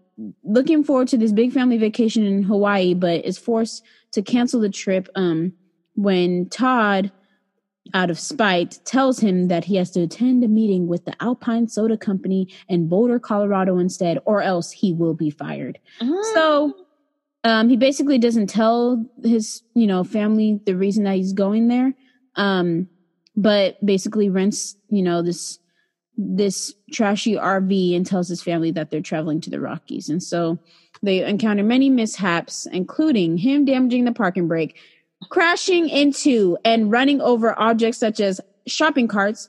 looking 0.45 0.85
forward 0.85 1.09
to 1.09 1.17
this 1.17 1.33
big 1.33 1.53
family 1.53 1.79
vacation 1.79 2.27
in 2.27 2.43
Hawaii, 2.43 2.93
but 2.93 3.25
is 3.25 3.39
forced 3.39 3.83
to 4.13 4.21
cancel 4.21 4.61
the 4.61 4.69
trip 4.69 5.09
um, 5.15 5.55
when 5.95 6.51
Todd 6.51 7.11
out 7.95 8.11
of 8.11 8.19
spite, 8.19 8.79
tells 8.85 9.19
him 9.19 9.49
that 9.49 9.65
he 9.65 9.77
has 9.77 9.91
to 9.93 10.03
attend 10.03 10.45
a 10.45 10.49
meeting 10.49 10.89
with 10.89 11.07
the 11.07 11.15
Alpine 11.23 11.67
Soda 11.69 11.97
Company 11.97 12.53
in 12.69 12.87
Boulder, 12.87 13.19
Colorado 13.19 13.79
instead, 13.79 14.19
or 14.27 14.43
else 14.43 14.71
he 14.71 14.93
will 14.93 15.15
be 15.15 15.31
fired. 15.31 15.79
Uh-huh. 16.03 16.35
So 16.35 16.75
um, 17.45 17.69
he 17.69 17.77
basically 17.77 18.19
doesn't 18.19 18.49
tell 18.49 19.05
his, 19.23 19.63
you 19.75 19.87
know, 19.87 20.05
family 20.05 20.61
the 20.67 20.77
reason 20.77 21.05
that 21.05 21.17
he's 21.17 21.33
going 21.33 21.69
there. 21.69 21.95
Um, 22.35 22.89
but 23.37 23.85
basically 23.85 24.29
rents, 24.29 24.77
you 24.89 25.03
know, 25.03 25.23
this 25.23 25.59
this 26.21 26.75
trashy 26.93 27.37
RV 27.37 27.95
and 27.95 28.05
tells 28.05 28.29
his 28.29 28.43
family 28.43 28.73
that 28.73 28.91
they're 28.91 29.01
traveling 29.01 29.41
to 29.41 29.51
the 29.51 29.61
Rockies. 29.61 30.09
And 30.09 30.21
so 30.21 30.59
they 31.01 31.25
encounter 31.25 31.63
many 31.63 31.91
mishaps, 31.91 32.67
including 32.67 33.39
him 33.39 33.65
damaging 33.65 34.05
the 34.05 34.11
parking 34.11 34.49
brake, 34.49 34.77
crashing 35.31 35.89
into 35.89 36.59
and 36.65 36.91
running 36.91 37.21
over 37.21 37.57
objects 37.57 37.99
such 37.99 38.19
as 38.19 38.41
shopping 38.67 39.07
carts, 39.07 39.49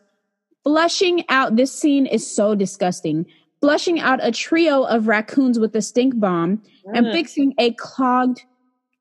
flushing 0.64 1.24
out. 1.30 1.56
This 1.56 1.72
scene 1.72 2.06
is 2.06 2.36
so 2.36 2.54
disgusting. 2.54 3.26
Flushing 3.62 4.00
out 4.00 4.20
a 4.22 4.32
trio 4.32 4.84
of 4.84 5.08
raccoons 5.08 5.60
with 5.60 5.76
a 5.76 5.82
stink 5.82 6.18
bomb 6.20 6.62
and 6.94 7.12
fixing 7.12 7.54
a 7.58 7.72
clogged 7.74 8.44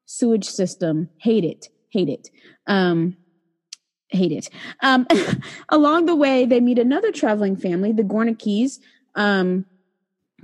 sewage 0.07 0.47
system. 0.47 1.09
Hate 1.19 1.45
it. 1.45 1.69
Hate 1.91 2.09
it. 2.09 2.31
Um, 2.67 3.17
hate 4.09 4.33
it. 4.33 4.51
Um, 4.83 5.07
along 5.69 6.07
the 6.07 6.17
way, 6.17 6.45
they 6.45 6.61
meet 6.61 6.79
another 6.79 7.13
traveling 7.13 7.57
family, 7.57 7.93
the 7.93 8.03
Gornikes, 8.03 8.79
um, 9.15 9.65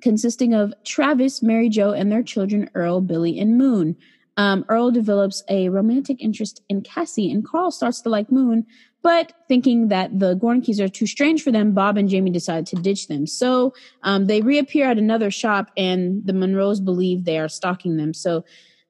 consisting 0.02 0.54
of 0.54 0.74
Travis, 0.84 1.42
Mary 1.42 1.68
Jo, 1.68 1.92
and 1.92 2.12
their 2.12 2.22
children, 2.22 2.70
Earl, 2.74 3.00
Billy, 3.00 3.38
and 3.38 3.56
Moon. 3.56 3.96
Um, 4.36 4.64
Earl 4.68 4.90
develops 4.90 5.42
a 5.48 5.68
romantic 5.68 6.20
interest 6.20 6.62
in 6.68 6.82
Cassie, 6.82 7.30
and 7.30 7.44
Carl 7.44 7.70
starts 7.70 8.00
to 8.02 8.08
like 8.08 8.32
Moon, 8.32 8.66
but 9.02 9.32
thinking 9.48 9.88
that 9.88 10.18
the 10.18 10.34
Gornikes 10.36 10.80
are 10.80 10.88
too 10.88 11.06
strange 11.06 11.42
for 11.42 11.52
them, 11.52 11.72
Bob 11.72 11.96
and 11.96 12.08
Jamie 12.08 12.30
decide 12.30 12.66
to 12.66 12.76
ditch 12.76 13.06
them. 13.08 13.26
So 13.26 13.74
um, 14.02 14.26
they 14.26 14.40
reappear 14.40 14.90
at 14.90 14.98
another 14.98 15.30
shop, 15.30 15.70
and 15.76 16.26
the 16.26 16.32
Monroes 16.32 16.80
believe 16.80 17.24
they 17.24 17.38
are 17.38 17.48
stalking 17.48 17.96
them. 17.96 18.14
So 18.14 18.44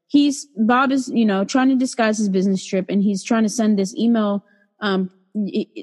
he's 0.07 0.46
Bob 0.57 0.92
is 0.92 1.09
you 1.09 1.24
know 1.24 1.44
trying 1.44 1.68
to 1.68 1.76
disguise 1.76 2.18
his 2.18 2.28
business 2.28 2.64
trip, 2.64 2.87
and 2.88 3.02
he's 3.02 3.22
trying 3.22 3.42
to 3.42 3.48
send 3.48 3.78
this 3.78 3.94
email. 3.96 4.44
Um, 4.80 5.11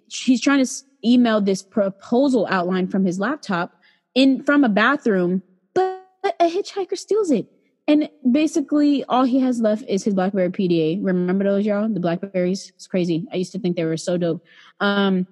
he's 0.09 0.41
trying 0.41 0.63
to 0.63 0.71
email 1.03 1.41
this 1.41 1.61
proposal 1.61 2.47
outline 2.49 2.87
from 2.87 3.05
his 3.05 3.19
laptop 3.19 3.75
in 4.15 4.43
from 4.43 4.63
a 4.63 4.69
bathroom, 4.69 5.43
but 5.73 6.05
a 6.39 6.49
hitchhiker 6.49 6.97
steals 6.97 7.31
it. 7.31 7.47
And 7.91 8.09
basically, 8.31 9.03
all 9.09 9.25
he 9.25 9.39
has 9.39 9.59
left 9.59 9.83
is 9.89 10.05
his 10.05 10.13
BlackBerry 10.13 10.49
PDA. 10.49 10.99
Remember 11.01 11.43
those, 11.43 11.65
y'all? 11.65 11.89
The 11.89 11.99
Blackberries? 11.99 12.71
It's 12.73 12.87
crazy. 12.87 13.27
I 13.33 13.35
used 13.35 13.51
to 13.51 13.59
think 13.59 13.75
they 13.75 13.83
were 13.83 13.97
so 13.97 14.15
dope. 14.17 14.45
Um, 14.79 15.27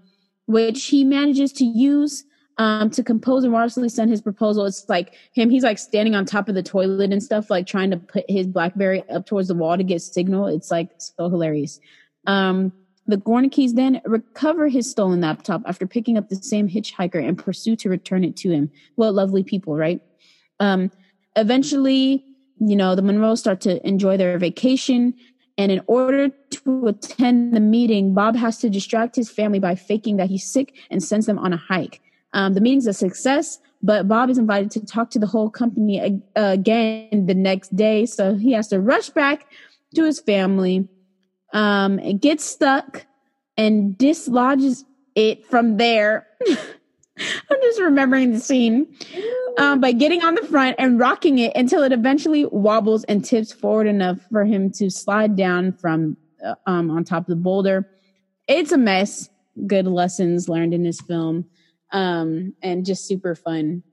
which 0.45 0.87
he 0.87 1.05
manages 1.05 1.53
to 1.53 1.63
use 1.63 2.25
um, 2.57 2.89
to 2.89 3.01
compose 3.01 3.45
and 3.45 3.53
modestly 3.53 3.87
send 3.87 4.11
his 4.11 4.21
proposal. 4.21 4.65
It's 4.65 4.89
like 4.89 5.15
him, 5.31 5.49
he's 5.49 5.63
like 5.63 5.79
standing 5.79 6.15
on 6.15 6.25
top 6.25 6.49
of 6.49 6.55
the 6.55 6.61
toilet 6.61 7.13
and 7.13 7.23
stuff, 7.23 7.49
like 7.49 7.65
trying 7.65 7.91
to 7.91 7.97
put 7.97 8.25
his 8.27 8.45
Blackberry 8.45 9.07
up 9.09 9.25
towards 9.25 9.47
the 9.47 9.53
wall 9.53 9.77
to 9.77 9.83
get 9.83 10.01
signal. 10.01 10.47
It's 10.47 10.69
like 10.69 10.89
so 10.97 11.29
hilarious. 11.29 11.79
Um, 12.27 12.73
the 13.07 13.15
Gornikes 13.15 13.73
then 13.73 14.01
recover 14.03 14.67
his 14.67 14.91
stolen 14.91 15.21
laptop 15.21 15.61
after 15.65 15.87
picking 15.87 16.17
up 16.17 16.27
the 16.27 16.35
same 16.35 16.67
hitchhiker 16.67 17.25
and 17.25 17.37
pursue 17.37 17.77
to 17.77 17.89
return 17.89 18.25
it 18.25 18.35
to 18.37 18.49
him. 18.49 18.69
What 18.95 19.13
lovely 19.13 19.43
people, 19.43 19.77
right? 19.77 20.01
Um, 20.59 20.91
eventually, 21.37 22.25
you 22.59 22.75
know, 22.75 22.95
the 22.95 23.01
Monroes 23.01 23.39
start 23.39 23.61
to 23.61 23.85
enjoy 23.87 24.17
their 24.17 24.37
vacation. 24.37 25.13
And 25.57 25.71
in 25.71 25.81
order 25.87 26.29
to 26.29 26.87
attend 26.87 27.53
the 27.53 27.59
meeting, 27.59 28.13
Bob 28.13 28.35
has 28.35 28.59
to 28.59 28.69
distract 28.69 29.15
his 29.15 29.29
family 29.29 29.59
by 29.59 29.75
faking 29.75 30.17
that 30.17 30.29
he's 30.29 30.45
sick 30.45 30.73
and 30.89 31.03
sends 31.03 31.25
them 31.25 31.37
on 31.37 31.53
a 31.53 31.57
hike. 31.57 32.01
Um, 32.33 32.53
the 32.53 32.61
meeting's 32.61 32.87
a 32.87 32.93
success, 32.93 33.59
but 33.81 34.07
Bob 34.07 34.29
is 34.29 34.37
invited 34.37 34.71
to 34.71 34.85
talk 34.85 35.09
to 35.11 35.19
the 35.19 35.27
whole 35.27 35.49
company 35.49 35.99
ag- 35.99 36.21
again 36.35 37.25
the 37.25 37.33
next 37.33 37.75
day. 37.75 38.05
So 38.05 38.35
he 38.35 38.51
has 38.53 38.67
to 38.69 38.79
rush 38.79 39.09
back 39.09 39.47
to 39.95 40.03
his 40.03 40.19
family, 40.19 40.87
um, 41.53 41.99
and 41.99 42.21
gets 42.21 42.45
stuck 42.45 43.05
and 43.57 43.97
dislodges 43.97 44.85
it 45.15 45.45
from 45.45 45.77
there. 45.77 46.27
I'm 47.51 47.61
just 47.61 47.81
remembering 47.81 48.31
the 48.33 48.39
scene 48.39 48.87
um, 49.57 49.79
by 49.79 49.91
getting 49.91 50.23
on 50.23 50.35
the 50.35 50.43
front 50.43 50.75
and 50.79 50.99
rocking 50.99 51.39
it 51.39 51.55
until 51.55 51.83
it 51.83 51.91
eventually 51.91 52.45
wobbles 52.45 53.03
and 53.05 53.23
tips 53.23 53.51
forward 53.51 53.87
enough 53.87 54.19
for 54.31 54.45
him 54.45 54.71
to 54.73 54.89
slide 54.89 55.35
down 55.35 55.73
from 55.73 56.17
uh, 56.45 56.55
um, 56.65 56.89
on 56.89 57.03
top 57.03 57.23
of 57.23 57.27
the 57.27 57.35
boulder. 57.35 57.89
It's 58.47 58.71
a 58.71 58.77
mess. 58.77 59.29
Good 59.67 59.87
lessons 59.87 60.47
learned 60.47 60.73
in 60.73 60.83
this 60.83 61.01
film, 61.01 61.45
um, 61.91 62.53
and 62.61 62.85
just 62.85 63.07
super 63.07 63.35
fun. 63.35 63.83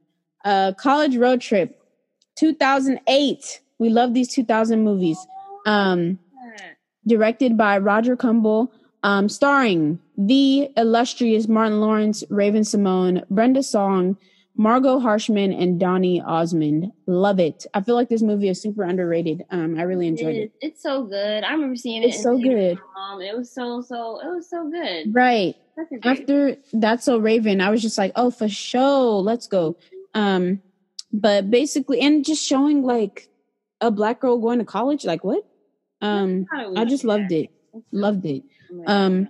Uh, 0.44 0.72
college 0.78 1.16
road 1.16 1.40
trip, 1.40 1.82
2008. 2.38 3.60
We 3.78 3.88
love 3.88 4.14
these 4.14 4.28
2000 4.28 4.84
movies. 4.84 5.18
Um, 5.66 6.20
directed 7.06 7.56
by 7.56 7.78
Roger 7.78 8.16
Kumble, 8.16 8.72
um, 9.06 9.28
starring 9.28 10.00
the 10.18 10.68
illustrious 10.76 11.46
Martin 11.46 11.80
Lawrence, 11.80 12.24
Raven-Symoné, 12.28 13.22
Brenda 13.30 13.62
Song, 13.62 14.16
Margot 14.56 14.98
Harshman, 14.98 15.52
and 15.62 15.78
Donny 15.78 16.20
Osmond. 16.22 16.90
Love 17.06 17.38
it. 17.38 17.66
I 17.72 17.82
feel 17.82 17.94
like 17.94 18.08
this 18.08 18.22
movie 18.22 18.48
is 18.48 18.60
super 18.60 18.82
underrated. 18.82 19.44
Um, 19.50 19.78
I 19.78 19.82
really 19.82 20.08
enjoyed 20.08 20.34
it. 20.34 20.42
It- 20.44 20.52
It's 20.68 20.82
so 20.82 21.04
good. 21.04 21.44
I 21.44 21.52
remember 21.52 21.76
seeing 21.76 22.02
it. 22.02 22.06
It's 22.08 22.22
so 22.22 22.36
good. 22.36 22.78
Mom. 22.96 23.20
It 23.22 23.36
was 23.36 23.52
so 23.54 23.80
so. 23.80 24.18
It 24.20 24.28
was 24.34 24.50
so 24.50 24.68
good. 24.68 25.14
Right. 25.14 25.54
That's. 25.76 25.92
After 26.20 26.56
That's 26.72 27.04
So 27.04 27.18
Raven, 27.18 27.60
I 27.60 27.70
was 27.70 27.82
just 27.82 27.98
like, 27.98 28.12
oh, 28.16 28.30
for 28.30 28.48
sure, 28.48 29.20
let's 29.22 29.46
go. 29.46 29.76
Um, 30.14 30.62
but 31.12 31.50
basically, 31.50 32.00
and 32.00 32.24
just 32.24 32.44
showing 32.44 32.82
like 32.82 33.28
a 33.80 33.90
black 33.90 34.20
girl 34.20 34.38
going 34.38 34.58
to 34.58 34.64
college, 34.64 35.04
like 35.04 35.22
what? 35.22 35.44
Um, 36.00 36.46
I 36.76 36.84
just 36.86 37.04
loved 37.04 37.30
it. 37.30 37.50
Loved 37.92 38.24
it. 38.24 38.42
Um, 38.86 39.28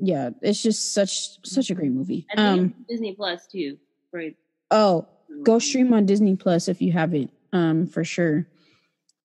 yeah, 0.00 0.30
it's 0.42 0.62
just 0.62 0.92
such 0.92 1.44
such 1.44 1.70
a 1.70 1.74
great 1.74 1.92
movie. 1.92 2.26
Um, 2.36 2.74
Disney 2.88 3.14
Plus 3.14 3.46
too. 3.46 3.78
Right. 4.12 4.36
oh, 4.70 5.06
go 5.42 5.58
stream 5.58 5.92
on 5.92 6.06
Disney 6.06 6.36
Plus 6.36 6.68
if 6.68 6.80
you 6.80 6.92
have 6.92 7.14
it. 7.14 7.30
Um, 7.52 7.86
for 7.86 8.04
sure. 8.04 8.46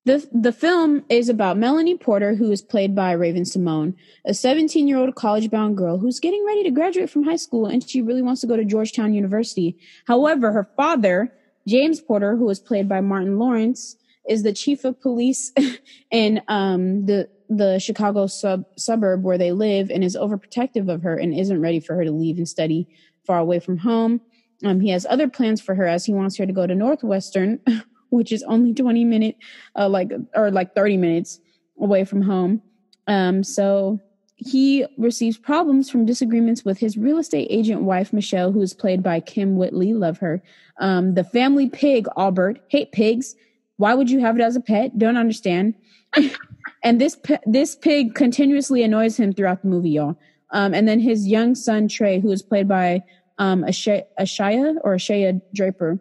The 0.04 0.28
the 0.32 0.52
film 0.52 1.04
is 1.08 1.28
about 1.28 1.56
Melanie 1.56 1.96
Porter, 1.96 2.34
who 2.34 2.50
is 2.50 2.60
played 2.60 2.94
by 2.94 3.12
Raven-Symoné, 3.12 3.94
a 4.26 4.34
17 4.34 4.88
year 4.88 4.98
old 4.98 5.14
college 5.14 5.48
bound 5.48 5.76
girl 5.76 5.98
who's 5.98 6.18
getting 6.18 6.44
ready 6.44 6.64
to 6.64 6.70
graduate 6.70 7.08
from 7.08 7.22
high 7.22 7.36
school, 7.36 7.66
and 7.66 7.88
she 7.88 8.02
really 8.02 8.22
wants 8.22 8.40
to 8.40 8.48
go 8.48 8.56
to 8.56 8.64
Georgetown 8.64 9.14
University. 9.14 9.78
However, 10.06 10.50
her 10.52 10.68
father, 10.76 11.32
James 11.68 12.00
Porter, 12.00 12.36
who 12.36 12.50
is 12.50 12.58
played 12.58 12.88
by 12.88 13.00
Martin 13.00 13.38
Lawrence, 13.38 13.96
is 14.28 14.42
the 14.42 14.52
chief 14.52 14.84
of 14.84 15.00
police 15.00 15.52
in 16.10 16.42
um 16.48 17.06
the 17.06 17.28
the 17.56 17.78
Chicago 17.78 18.26
sub 18.26 18.64
suburb 18.76 19.22
where 19.22 19.38
they 19.38 19.52
live, 19.52 19.90
and 19.90 20.04
is 20.04 20.16
overprotective 20.16 20.88
of 20.88 21.02
her 21.02 21.16
and 21.16 21.34
isn't 21.34 21.60
ready 21.60 21.80
for 21.80 21.94
her 21.94 22.04
to 22.04 22.12
leave 22.12 22.38
and 22.38 22.48
study 22.48 22.88
far 23.26 23.38
away 23.38 23.60
from 23.60 23.78
home. 23.78 24.20
Um, 24.64 24.80
he 24.80 24.90
has 24.90 25.06
other 25.08 25.28
plans 25.28 25.60
for 25.60 25.74
her 25.74 25.86
as 25.86 26.04
he 26.04 26.12
wants 26.12 26.36
her 26.36 26.46
to 26.46 26.52
go 26.52 26.66
to 26.66 26.74
Northwestern, 26.74 27.60
which 28.10 28.32
is 28.32 28.42
only 28.44 28.72
20 28.72 29.04
minute, 29.04 29.36
uh, 29.76 29.88
like, 29.88 30.12
or 30.34 30.50
like 30.50 30.74
30 30.74 30.96
minutes 30.96 31.40
away 31.80 32.04
from 32.04 32.22
home. 32.22 32.62
Um, 33.06 33.42
so 33.42 34.00
he 34.36 34.84
receives 34.98 35.36
problems 35.36 35.90
from 35.90 36.06
disagreements 36.06 36.64
with 36.64 36.78
his 36.78 36.96
real 36.96 37.18
estate 37.18 37.48
agent 37.50 37.82
wife, 37.82 38.12
Michelle, 38.12 38.52
who 38.52 38.60
is 38.60 38.74
played 38.74 39.02
by 39.02 39.20
Kym 39.20 39.54
Whitley. 39.54 39.94
Love 39.94 40.18
her. 40.18 40.42
Um, 40.78 41.14
the 41.14 41.24
family 41.24 41.68
pig, 41.68 42.06
Albert. 42.16 42.60
Hate 42.68 42.92
pigs. 42.92 43.34
Why 43.76 43.94
would 43.94 44.10
you 44.10 44.20
have 44.20 44.36
it 44.38 44.42
as 44.42 44.56
a 44.56 44.60
pet? 44.60 44.98
Don't 44.98 45.16
understand. 45.16 45.74
and 46.82 47.00
this, 47.00 47.16
this 47.46 47.74
pig 47.76 48.14
continuously 48.14 48.82
annoys 48.82 49.16
him 49.16 49.32
throughout 49.32 49.62
the 49.62 49.68
movie, 49.68 49.90
y'all. 49.90 50.16
Um, 50.50 50.74
and 50.74 50.86
then 50.86 51.00
his 51.00 51.26
young 51.26 51.54
son, 51.54 51.88
Trey, 51.88 52.20
who 52.20 52.30
is 52.30 52.42
played 52.42 52.68
by 52.68 53.02
um, 53.38 53.62
Ashay- 53.64 54.04
Ashaya 54.20 54.76
or 54.84 54.96
Ashaya 54.96 55.40
Draper, 55.54 55.98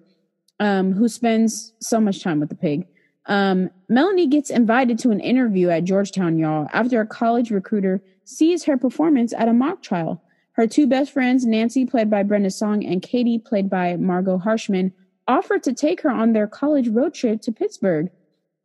um, 0.60 0.94
who 0.94 1.08
spends 1.08 1.74
so 1.80 2.00
much 2.00 2.22
time 2.24 2.40
with 2.40 2.50
the 2.50 2.56
pig. 2.56 2.86
Um, 3.28 3.70
Melanie 3.88 4.28
gets 4.28 4.50
invited 4.50 5.00
to 5.00 5.12
an 5.12 5.20
interview 5.20 5.70
at 5.70 5.84
Georgetown, 5.84 6.38
y'all, 6.38 6.68
after 6.74 7.00
a 7.00 7.08
college 7.08 7.52
recruiter 7.52 8.02
sees 8.26 8.64
her 8.66 8.78
performance 8.78 9.34
at 9.34 9.48
a 9.48 9.54
mock 9.54 9.82
trial. 9.82 10.22
Her 10.54 10.68
two 10.68 10.88
best 10.88 11.12
friends, 11.12 11.46
Nancy, 11.46 11.86
played 11.86 12.10
by 12.10 12.24
Brenda 12.24 12.52
Song, 12.52 12.84
and 12.84 13.02
Katie, 13.02 13.40
played 13.40 13.70
by 13.70 13.96
Margot 13.96 14.40
Harshman, 14.40 14.92
offer 15.28 15.60
to 15.60 15.74
take 15.74 16.02
her 16.02 16.10
on 16.10 16.34
their 16.34 16.48
college 16.48 16.90
road 16.90 17.14
trip 17.14 17.42
to 17.44 17.52
Pittsburgh. 17.52 18.10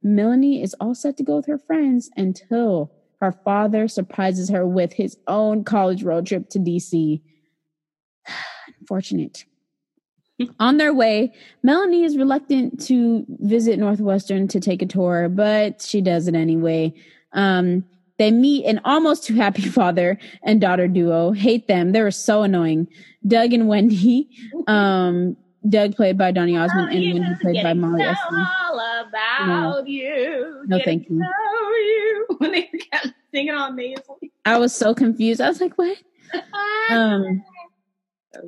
Melanie 0.03 0.63
is 0.63 0.75
all 0.81 0.95
set 0.95 1.17
to 1.17 1.23
go 1.23 1.37
with 1.37 1.47
her 1.47 1.59
friends 1.59 2.11
until 2.17 2.93
her 3.21 3.33
father 3.33 3.89
surprises 3.89 4.51
her 4.51 4.67
with 4.67 4.93
his 4.93 5.17
own 5.27 5.65
college 5.65 6.03
road 6.03 6.27
trip 6.27 6.49
to 6.51 6.59
DC. 6.59 7.21
Unfortunate. 8.81 9.45
On 10.61 10.77
their 10.77 10.93
way, 10.93 11.33
Melanie 11.63 12.05
is 12.05 12.17
reluctant 12.17 12.81
to 12.87 13.25
visit 13.29 13.79
Northwestern 13.79 14.49
to 14.49 14.61
take 14.61 14.83
a 14.83 14.87
tour, 14.87 15.29
but 15.29 15.81
she 15.81 16.01
does 16.01 16.29
it 16.29 16.35
anyway. 16.35 16.93
Um, 17.33 17.85
they 18.19 18.31
meet 18.31 18.65
an 18.65 18.81
almost 18.85 19.25
too 19.25 19.35
happy 19.35 19.63
father 19.69 20.19
and 20.43 20.61
daughter 20.61 20.89
duo. 20.89 21.33
Hate 21.33 21.69
them. 21.69 21.93
They 21.93 22.03
were 22.03 22.11
so 22.11 22.43
annoying. 22.43 22.89
Doug 23.27 23.53
and 23.53 23.69
Wendy. 23.69 24.31
Um, 24.69 25.37
Doug 25.69 25.95
played 25.95 26.19
by 26.19 26.33
Donny 26.33 26.57
Osmond 26.57 26.93
and 26.93 27.21
Wendy 27.21 27.35
played 27.41 27.63
by 27.63 27.73
Molly 27.73 28.03
Eston. 28.03 28.47
All 29.15 29.79
about 29.79 29.89
you. 29.89 30.63
No, 30.67 30.79
Getting 30.79 31.01
thank 31.01 31.11
you. 31.11 31.17
know 31.17 31.27
you. 31.27 32.27
When 32.39 32.53
they 32.53 32.63
kept 32.63 33.09
singing 33.33 33.55
on 33.55 33.77
nasally. 33.77 34.33
I 34.45 34.59
was 34.59 34.75
so 34.75 34.95
confused. 34.95 35.41
I 35.41 35.49
was 35.49 35.61
like, 35.61 35.77
what? 35.79 35.97
um, 36.91 37.43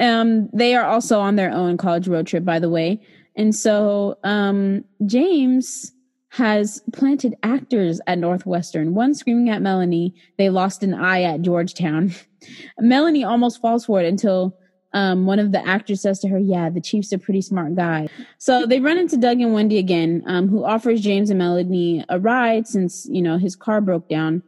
um, 0.00 0.48
they 0.52 0.74
are 0.74 0.84
also 0.84 1.20
on 1.20 1.36
their 1.36 1.50
own 1.50 1.76
college 1.76 2.08
road 2.08 2.26
trip, 2.26 2.44
by 2.44 2.58
the 2.58 2.68
way. 2.68 3.00
And 3.36 3.54
so 3.54 4.18
um, 4.24 4.84
James 5.06 5.92
has 6.30 6.82
planted 6.92 7.34
actors 7.42 8.00
at 8.06 8.18
Northwestern, 8.18 8.94
one 8.94 9.14
screaming 9.14 9.48
at 9.48 9.62
Melanie, 9.62 10.14
they 10.36 10.50
lost 10.50 10.82
an 10.82 10.94
eye 10.94 11.22
at 11.22 11.42
Georgetown. 11.42 12.12
Melanie 12.78 13.24
almost 13.24 13.60
falls 13.60 13.86
for 13.86 14.00
it 14.00 14.06
until 14.06 14.56
um, 14.92 15.26
one 15.26 15.38
of 15.38 15.52
the 15.52 15.66
actors 15.66 16.00
says 16.00 16.18
to 16.20 16.28
her, 16.28 16.38
Yeah, 16.38 16.70
the 16.70 16.80
chief's 16.80 17.12
a 17.12 17.18
pretty 17.18 17.42
smart 17.42 17.74
guy. 17.74 18.08
So 18.38 18.66
they 18.66 18.80
run 18.80 18.98
into 18.98 19.16
Doug 19.16 19.40
and 19.40 19.52
Wendy 19.52 19.78
again, 19.78 20.22
um, 20.26 20.48
who 20.48 20.64
offers 20.64 21.00
James 21.00 21.30
and 21.30 21.38
Melanie 21.38 22.04
a 22.08 22.18
ride 22.18 22.66
since, 22.66 23.06
you 23.10 23.22
know, 23.22 23.38
his 23.38 23.54
car 23.54 23.80
broke 23.80 24.08
down. 24.08 24.42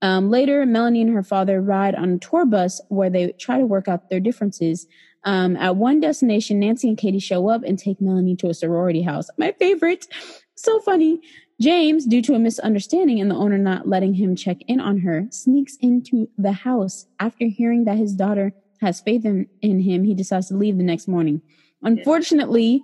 Um, 0.00 0.30
later, 0.30 0.64
Melanie 0.64 1.02
and 1.02 1.14
her 1.14 1.22
father 1.22 1.60
ride 1.60 1.94
on 1.94 2.10
a 2.10 2.18
tour 2.18 2.44
bus 2.44 2.80
where 2.88 3.10
they 3.10 3.32
try 3.32 3.58
to 3.58 3.66
work 3.66 3.88
out 3.88 4.10
their 4.10 4.20
differences. 4.20 4.86
Um, 5.24 5.56
at 5.56 5.76
one 5.76 6.00
destination, 6.00 6.60
Nancy 6.60 6.88
and 6.88 6.96
Katie 6.96 7.18
show 7.18 7.48
up 7.48 7.62
and 7.64 7.78
take 7.78 8.00
Melanie 8.00 8.36
to 8.36 8.48
a 8.48 8.54
sorority 8.54 9.02
house. 9.02 9.28
My 9.36 9.52
favorite. 9.58 10.06
So 10.54 10.80
funny. 10.80 11.20
James, 11.60 12.06
due 12.06 12.22
to 12.22 12.34
a 12.34 12.38
misunderstanding 12.38 13.20
and 13.20 13.28
the 13.28 13.34
owner 13.34 13.58
not 13.58 13.88
letting 13.88 14.14
him 14.14 14.36
check 14.36 14.58
in 14.68 14.78
on 14.78 14.98
her, 14.98 15.26
sneaks 15.30 15.76
into 15.80 16.28
the 16.38 16.52
house. 16.52 17.06
After 17.18 17.46
hearing 17.46 17.84
that 17.84 17.96
his 17.96 18.14
daughter 18.14 18.52
has 18.80 19.00
faith 19.00 19.24
in, 19.24 19.46
in 19.62 19.80
him, 19.80 20.04
he 20.04 20.14
decides 20.14 20.48
to 20.48 20.56
leave 20.56 20.76
the 20.76 20.84
next 20.84 21.08
morning. 21.08 21.42
Unfortunately, 21.82 22.82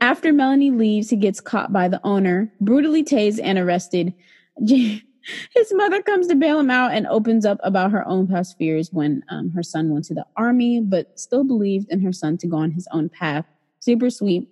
after 0.00 0.32
Melanie 0.32 0.70
leaves, 0.70 1.10
he 1.10 1.16
gets 1.16 1.40
caught 1.40 1.72
by 1.72 1.88
the 1.88 2.00
owner, 2.04 2.52
brutally 2.60 3.04
tased 3.04 3.40
and 3.42 3.58
arrested. 3.58 4.12
His 4.58 5.72
mother 5.72 6.02
comes 6.02 6.26
to 6.26 6.34
bail 6.34 6.58
him 6.60 6.70
out 6.70 6.92
and 6.92 7.06
opens 7.06 7.46
up 7.46 7.58
about 7.62 7.92
her 7.92 8.06
own 8.06 8.26
past 8.26 8.58
fears 8.58 8.90
when 8.92 9.22
um, 9.30 9.50
her 9.52 9.62
son 9.62 9.88
went 9.88 10.04
to 10.06 10.14
the 10.14 10.26
army, 10.36 10.80
but 10.80 11.18
still 11.18 11.44
believed 11.44 11.90
in 11.90 12.00
her 12.02 12.12
son 12.12 12.36
to 12.38 12.46
go 12.46 12.58
on 12.58 12.72
his 12.72 12.86
own 12.92 13.08
path. 13.08 13.46
Super 13.80 14.10
sweet. 14.10 14.50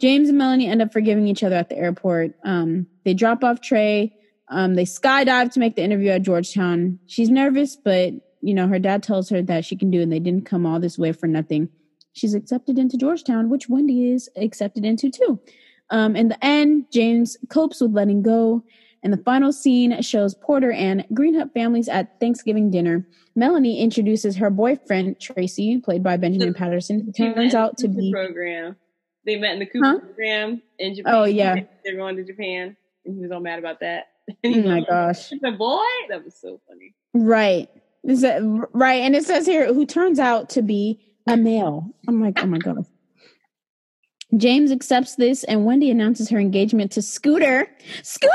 James 0.00 0.28
and 0.28 0.38
Melanie 0.38 0.66
end 0.66 0.82
up 0.82 0.92
forgiving 0.92 1.28
each 1.28 1.44
other 1.44 1.54
at 1.54 1.68
the 1.68 1.78
airport. 1.78 2.34
Um, 2.44 2.88
they 3.04 3.14
drop 3.14 3.44
off 3.44 3.60
Trey. 3.60 4.12
Um, 4.48 4.74
they 4.74 4.84
skydive 4.84 5.52
to 5.52 5.60
make 5.60 5.76
the 5.76 5.82
interview 5.82 6.10
at 6.10 6.22
Georgetown. 6.22 6.98
She's 7.06 7.30
nervous, 7.30 7.76
but 7.76 8.12
you 8.42 8.54
know 8.54 8.68
her 8.68 8.78
dad 8.78 9.02
tells 9.02 9.28
her 9.30 9.42
that 9.42 9.64
she 9.64 9.76
can 9.76 9.90
do, 9.90 10.00
and 10.02 10.12
they 10.12 10.20
didn't 10.20 10.46
come 10.46 10.66
all 10.66 10.80
this 10.80 10.98
way 10.98 11.12
for 11.12 11.26
nothing. 11.26 11.68
She's 12.12 12.34
accepted 12.34 12.78
into 12.78 12.98
Georgetown, 12.98 13.48
which 13.48 13.68
Wendy 13.68 14.10
is 14.12 14.28
accepted 14.36 14.84
into 14.84 15.10
too. 15.10 15.40
Um, 15.90 16.14
in 16.16 16.28
the 16.28 16.44
end, 16.44 16.86
James 16.92 17.36
copes 17.48 17.80
with 17.80 17.92
letting 17.92 18.22
go 18.22 18.62
and 19.02 19.12
the 19.12 19.18
final 19.18 19.52
scene 19.52 20.00
shows 20.00 20.34
Porter 20.34 20.70
and 20.72 21.04
Greenhut 21.12 21.52
families 21.52 21.88
at 21.88 22.20
Thanksgiving 22.20 22.70
dinner. 22.70 23.06
Melanie 23.34 23.80
introduces 23.80 24.36
her 24.36 24.48
boyfriend, 24.48 25.20
Tracy, 25.20 25.78
played 25.78 26.02
by 26.02 26.16
Benjamin 26.16 26.54
Patterson, 26.54 27.00
who 27.00 27.12
turns 27.12 27.54
out 27.54 27.76
to 27.78 27.88
be. 27.88 28.12
Program. 28.12 28.76
They 29.24 29.36
met 29.36 29.54
in 29.54 29.58
the 29.60 29.66
Cooper 29.66 29.86
huh? 29.86 29.98
program 29.98 30.62
in 30.78 30.94
Japan. 30.94 31.14
Oh, 31.14 31.24
yeah. 31.24 31.56
They're 31.84 31.96
going 31.96 32.16
to 32.16 32.24
Japan, 32.24 32.76
and 33.04 33.16
he 33.16 33.22
was 33.22 33.32
all 33.32 33.40
mad 33.40 33.58
about 33.58 33.80
that. 33.80 34.08
oh, 34.44 34.62
my 34.62 34.84
gosh. 34.88 35.30
The 35.30 35.52
boy? 35.52 35.80
That 36.08 36.24
was 36.24 36.36
so 36.40 36.60
funny. 36.68 36.94
Right. 37.12 37.68
Is 38.04 38.22
that 38.22 38.40
right? 38.72 39.02
And 39.02 39.14
it 39.14 39.24
says 39.24 39.46
here, 39.46 39.72
who 39.72 39.86
turns 39.86 40.18
out 40.18 40.50
to 40.50 40.62
be 40.62 41.00
a 41.26 41.36
male. 41.36 41.88
I'm 42.08 42.20
like, 42.20 42.42
oh 42.42 42.46
my 42.46 42.58
God. 42.58 42.84
James 44.36 44.72
accepts 44.72 45.16
this, 45.16 45.44
and 45.44 45.64
Wendy 45.66 45.90
announces 45.90 46.30
her 46.30 46.38
engagement 46.38 46.90
to 46.92 47.02
Scooter. 47.02 47.68
Scooter! 48.02 48.32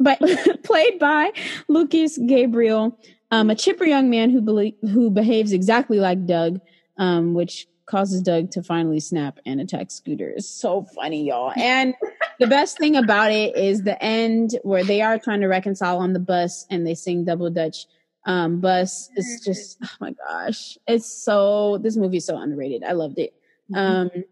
but 0.00 0.18
played 0.64 0.98
by 0.98 1.30
Lucas 1.68 2.18
Grabeel, 2.18 2.96
um, 3.30 3.50
a 3.50 3.54
chipper 3.54 3.84
young 3.84 4.10
man 4.10 4.30
who 4.30 4.72
who 4.82 5.10
behaves 5.10 5.52
exactly 5.52 6.00
like 6.00 6.26
Doug, 6.26 6.60
um, 6.96 7.34
which 7.34 7.68
causes 7.86 8.22
Doug 8.22 8.50
to 8.52 8.62
finally 8.62 9.00
snap 9.00 9.38
and 9.44 9.60
attack 9.60 9.90
Scooter. 9.90 10.30
It's 10.30 10.48
so 10.48 10.86
funny, 10.94 11.26
y'all. 11.26 11.52
And 11.56 11.94
the 12.38 12.46
best 12.46 12.78
thing 12.78 12.96
about 12.96 13.32
it 13.32 13.56
is 13.56 13.82
the 13.82 14.02
end 14.02 14.58
where 14.62 14.84
they 14.84 15.02
are 15.02 15.18
trying 15.18 15.40
to 15.40 15.48
reconcile 15.48 15.98
on 15.98 16.12
the 16.12 16.20
bus 16.20 16.66
and 16.70 16.86
they 16.86 16.94
sing 16.94 17.24
double 17.24 17.50
dutch 17.50 17.86
um, 18.26 18.60
bus. 18.60 19.10
It's 19.16 19.44
just 19.44 19.78
oh 19.82 19.88
my 20.00 20.12
gosh, 20.12 20.78
it's 20.86 21.10
so 21.10 21.78
this 21.78 21.96
movie 21.96 22.18
is 22.18 22.26
so 22.26 22.36
underrated. 22.36 22.84
I 22.84 22.92
loved 22.92 23.18
it. 23.18 23.34
Mm-hmm. 23.72 24.18
Um, 24.18 24.24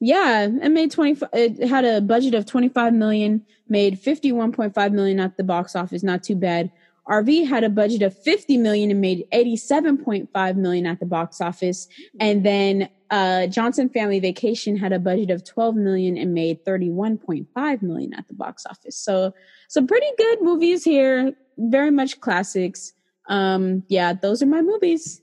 yeah, 0.00 0.44
it 0.44 0.70
made 0.70 0.90
20 0.90 1.26
it 1.32 1.68
had 1.68 1.84
a 1.84 2.00
budget 2.00 2.34
of 2.34 2.46
25 2.46 2.92
million, 2.92 3.44
made 3.68 4.00
51.5 4.00 4.92
million 4.92 5.20
at 5.20 5.36
the 5.36 5.44
box 5.44 5.74
office, 5.74 6.02
not 6.02 6.22
too 6.22 6.36
bad. 6.36 6.70
RV 7.08 7.46
had 7.46 7.64
a 7.64 7.68
budget 7.68 8.02
of 8.02 8.16
50 8.22 8.56
million 8.56 8.90
and 8.90 9.00
made 9.00 9.26
87.5 9.32 10.56
million 10.56 10.86
at 10.86 11.00
the 11.00 11.06
box 11.06 11.40
office. 11.40 11.86
And 12.18 12.44
then 12.44 12.88
uh, 13.10 13.46
Johnson 13.46 13.90
Family 13.90 14.20
Vacation 14.20 14.76
had 14.76 14.92
a 14.92 14.98
budget 14.98 15.30
of 15.30 15.44
12 15.44 15.76
million 15.76 16.16
and 16.16 16.32
made 16.32 16.64
31.5 16.64 17.82
million 17.82 18.14
at 18.14 18.26
the 18.28 18.34
box 18.34 18.64
office. 18.66 18.96
So 18.96 19.34
some 19.68 19.86
pretty 19.86 20.06
good 20.16 20.40
movies 20.40 20.82
here, 20.82 21.34
very 21.58 21.90
much 21.90 22.20
classics. 22.20 22.94
Um, 23.28 23.84
yeah, 23.88 24.12
those 24.12 24.42
are 24.42 24.46
my 24.46 24.62
movies. 24.62 25.20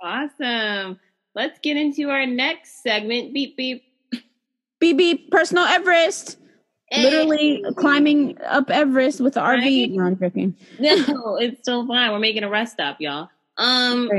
Awesome. 0.00 0.98
Let's 1.34 1.58
get 1.60 1.76
into 1.76 2.10
our 2.10 2.26
next 2.26 2.82
segment. 2.82 3.34
Beep 3.34 3.56
beep. 3.56 3.82
Beep 4.80 4.96
beep. 4.96 5.30
Personal 5.30 5.64
Everest. 5.64 6.38
Hey. 6.90 7.02
Literally 7.02 7.64
climbing 7.76 8.38
up 8.44 8.70
Everest 8.70 9.20
with 9.20 9.34
the 9.34 9.40
right? 9.40 9.60
RV. 9.60 9.92
No, 9.92 10.04
I'm 10.04 10.18
joking. 10.18 10.54
No, 10.78 11.36
it's 11.40 11.60
still 11.60 11.86
fine. 11.86 12.12
We're 12.12 12.18
making 12.18 12.44
a 12.44 12.50
rest 12.50 12.74
stop, 12.74 13.00
y'all. 13.00 13.30
Um, 13.56 14.10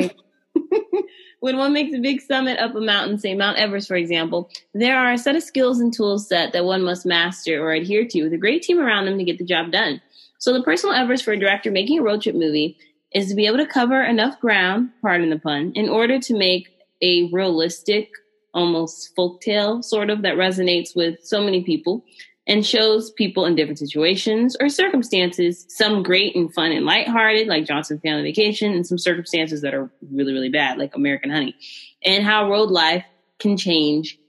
when 1.40 1.58
one 1.58 1.74
makes 1.74 1.96
a 1.96 2.00
big 2.00 2.22
summit 2.22 2.60
up 2.60 2.76
a 2.76 2.82
mountain, 2.82 3.20
say 3.20 3.36
Mount 3.36 3.58
Everest, 3.58 3.88
for 3.88 3.96
example, 3.96 4.50
there 4.74 4.98
are 4.98 5.14
a 5.14 5.18
set 5.18 5.36
of 5.36 5.44
skills 5.44 5.80
and 5.80 5.94
tools 5.94 6.28
set 6.28 6.54
that 6.54 6.66
one 6.66 6.82
must 6.82 7.06
master 7.06 7.62
or 7.62 7.72
adhere 7.72 8.06
to 8.08 8.24
with 8.24 8.34
a 8.34 8.38
great 8.38 8.64
team 8.64 8.80
around 8.80 9.06
them 9.06 9.18
to 9.18 9.24
get 9.24 9.38
the 9.38 9.46
job 9.46 9.72
done. 9.72 10.02
So 10.40 10.54
the 10.54 10.64
personal 10.64 10.96
Everest 10.96 11.24
for 11.24 11.32
a 11.32 11.40
director 11.40 11.72
making 11.72 12.00
a 12.00 12.04
road 12.04 12.22
trip 12.22 12.36
movie 12.36 12.78
is 13.14 13.30
to 13.30 13.36
be 13.36 13.48
able 13.48 13.58
to 13.58 13.66
cover 13.66 14.02
enough 14.04 14.40
ground, 14.40 14.90
pardon 15.02 15.30
the 15.30 15.40
pun, 15.40 15.72
in 15.76 15.90
order 15.90 16.20
to 16.20 16.38
make 16.38 16.70
a 17.02 17.30
realistic, 17.32 18.12
almost 18.54 19.16
folktale 19.18 19.84
sort 19.84 20.10
of 20.10 20.22
that 20.22 20.36
resonates 20.36 20.96
with 20.96 21.20
so 21.24 21.44
many 21.44 21.64
people 21.64 22.04
and 22.48 22.66
shows 22.66 23.12
people 23.12 23.46
in 23.46 23.56
different 23.56 23.80
situations 23.80 24.56
or 24.60 24.70
circumstances, 24.70 25.66
some 25.70 26.04
great 26.04 26.36
and 26.36 26.54
fun 26.54 26.72
and 26.72 26.86
lighthearted, 26.86 27.48
like 27.48 27.66
Johnson 27.66 28.00
Family 28.00 28.24
Vacation, 28.24 28.74
and 28.74 28.86
some 28.86 28.98
circumstances 28.98 29.62
that 29.62 29.74
are 29.74 29.90
really, 30.12 30.32
really 30.32 30.50
bad, 30.50 30.78
like 30.78 30.96
American 30.96 31.32
Honey, 31.32 31.56
and 32.04 32.24
how 32.24 32.50
road 32.50 32.70
life 32.70 33.04
can 33.40 33.58
change 33.58 34.20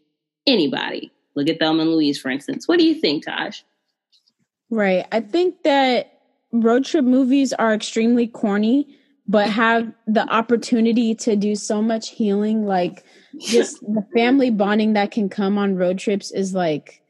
anybody. 0.47 1.13
Look 1.35 1.49
at 1.49 1.59
Thelma 1.59 1.83
and 1.83 1.93
Louise, 1.93 2.19
for 2.19 2.31
instance. 2.31 2.67
What 2.67 2.79
do 2.79 2.87
you 2.87 2.95
think, 2.95 3.27
Taj? 3.27 3.61
Right. 4.71 5.07
I 5.13 5.21
think 5.21 5.63
that 5.63 6.21
road 6.53 6.85
trip 6.85 7.05
movies 7.05 7.53
are 7.53 7.75
extremely 7.75 8.27
corny 8.27 8.97
but 9.29 9.51
have 9.51 9.93
the 10.07 10.29
opportunity 10.33 11.15
to 11.15 11.35
do 11.37 11.57
so 11.57 11.83
much 11.83 12.11
healing 12.11 12.65
like 12.65 13.05
just 13.41 13.81
the 13.83 14.07
family 14.15 14.51
bonding 14.51 14.93
that 14.93 15.11
can 15.11 15.29
come 15.29 15.59
on 15.59 15.77
road 15.77 15.99
trips 15.99 16.31
is 16.31 16.55
like 16.55 17.03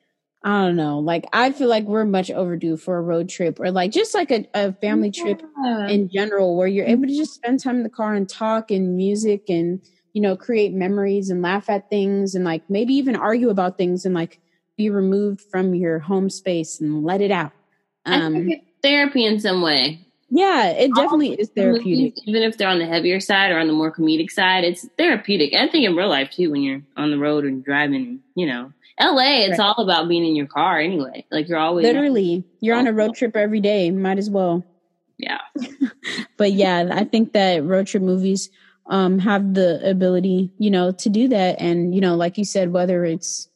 I 0.45 0.65
don't 0.65 0.77
know. 0.77 1.01
Like 1.01 1.25
I 1.33 1.51
feel 1.51 1.67
like 1.67 1.83
we're 1.87 2.05
much 2.05 2.31
overdue 2.31 2.77
for 2.77 2.99
a 2.99 3.03
road 3.03 3.29
trip 3.29 3.59
or 3.59 3.73
like 3.73 3.91
just 3.91 4.15
like 4.15 4.31
a, 4.31 4.47
a 4.55 4.73
family 4.75 5.11
yeah. 5.13 5.25
trip 5.25 5.43
in 5.89 6.09
general 6.09 6.57
where 6.57 6.69
you're 6.69 6.87
able 6.87 7.03
to 7.03 7.09
mm-hmm. 7.09 7.17
just 7.17 7.35
spend 7.35 7.59
time 7.59 7.79
in 7.79 7.83
the 7.83 7.89
car 7.89 8.15
and 8.15 8.29
talk 8.29 8.71
and 8.71 8.97
music 8.97 9.49
and 9.49 9.81
you 10.13 10.23
know 10.23 10.37
create 10.37 10.73
memories 10.73 11.31
and 11.31 11.43
laugh 11.43 11.69
at 11.69 11.91
things 11.91 12.37
and 12.37 12.45
like 12.45 12.63
maybe 12.71 12.95
even 12.95 13.17
argue 13.17 13.51
about 13.51 13.77
things 13.77 14.07
and 14.07 14.15
like 14.15 14.39
be 14.77 14.91
removed 14.91 15.41
from 15.41 15.75
your 15.75 15.99
home 15.99 16.31
space 16.31 16.81
and 16.81 17.05
let 17.05 17.21
it 17.21 17.31
out. 17.31 17.53
Um, 18.05 18.23
I 18.23 18.39
think 18.39 18.53
it's 18.53 18.67
therapy 18.83 19.25
in 19.25 19.41
some 19.41 19.63
way. 19.63 20.07
Yeah, 20.29 20.71
it 20.71 20.93
definitely 20.95 21.35
is 21.35 21.51
therapeutic. 21.51 22.15
even 22.27 22.43
if 22.43 22.59
they're 22.59 22.69
on 22.69 22.81
the 22.81 22.87
heavier 22.87 23.21
side 23.21 23.53
or 23.53 23.59
on 23.59 23.69
the 23.69 23.73
more 23.73 23.93
comedic 23.93 24.31
side, 24.31 24.65
it's 24.65 24.87
therapeutic. 24.99 25.55
I 25.55 25.69
think 25.69 25.87
in 25.87 25.95
real 25.95 26.09
life 26.09 26.31
too, 26.31 26.51
when 26.51 26.63
you're 26.63 26.83
on 26.97 27.11
the 27.13 27.19
road 27.19 27.45
and 27.45 27.65
driving, 27.65 28.21
you 28.35 28.47
know, 28.47 28.73
LA, 29.01 29.45
it's 29.45 29.59
right. 29.59 29.67
all 29.67 29.85
about 29.85 30.09
being 30.09 30.27
in 30.27 30.35
your 30.35 30.47
car 30.47 30.81
anyway. 30.81 31.25
Like 31.31 31.49
you're 31.49 31.59
always 31.59 31.85
literally 31.85 32.45
you're 32.61 32.77
on 32.77 32.87
a 32.87 32.93
road 32.93 33.15
trip 33.15 33.37
every 33.37 33.61
day. 33.61 33.91
Might 33.91 34.19
as 34.19 34.29
well. 34.29 34.65
Yeah. 35.19 35.41
but 36.37 36.53
yeah, 36.53 36.89
I 36.93 37.05
think 37.05 37.33
that 37.35 37.63
road 37.65 37.87
trip 37.87 38.03
movies 38.03 38.51
um 38.87 39.19
have 39.21 39.55
the 39.55 39.89
ability, 39.89 40.51
you 40.59 40.71
know, 40.71 40.91
to 40.93 41.09
do 41.09 41.29
that. 41.29 41.61
And, 41.61 41.95
you 41.95 42.01
know, 42.01 42.17
like 42.17 42.37
you 42.37 42.45
said, 42.45 42.73
whether 42.73 43.05
it's 43.05 43.49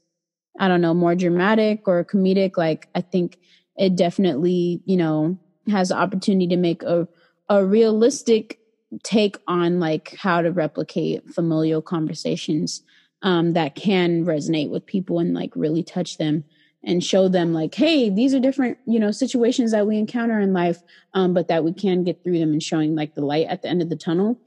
I 0.58 0.68
don't 0.68 0.80
know, 0.80 0.94
more 0.94 1.14
dramatic 1.14 1.86
or 1.86 2.04
comedic, 2.04 2.56
like 2.56 2.88
I 2.94 3.00
think 3.00 3.38
it 3.76 3.96
definitely, 3.96 4.82
you 4.84 4.96
know, 4.96 5.38
has 5.70 5.88
the 5.88 5.96
opportunity 5.96 6.48
to 6.48 6.56
make 6.56 6.82
a 6.82 7.08
a 7.48 7.64
realistic 7.64 8.58
take 9.02 9.36
on 9.46 9.80
like 9.80 10.14
how 10.16 10.40
to 10.42 10.50
replicate 10.50 11.28
familial 11.30 11.82
conversations 11.82 12.82
um, 13.22 13.52
that 13.52 13.74
can 13.74 14.24
resonate 14.24 14.70
with 14.70 14.86
people 14.86 15.18
and 15.18 15.34
like 15.34 15.50
really 15.54 15.82
touch 15.82 16.18
them 16.18 16.44
and 16.82 17.04
show 17.04 17.28
them 17.28 17.52
like 17.52 17.74
hey 17.74 18.08
these 18.08 18.32
are 18.34 18.40
different 18.40 18.78
you 18.86 18.98
know 18.98 19.10
situations 19.10 19.72
that 19.72 19.86
we 19.86 19.98
encounter 19.98 20.40
in 20.40 20.52
life 20.52 20.82
um, 21.14 21.34
but 21.34 21.48
that 21.48 21.62
we 21.64 21.72
can 21.72 22.04
get 22.04 22.22
through 22.22 22.38
them 22.38 22.52
and 22.52 22.62
showing 22.62 22.94
like 22.94 23.14
the 23.14 23.24
light 23.24 23.46
at 23.48 23.62
the 23.62 23.68
end 23.68 23.82
of 23.82 23.90
the 23.90 23.96
tunnel. 23.96 24.40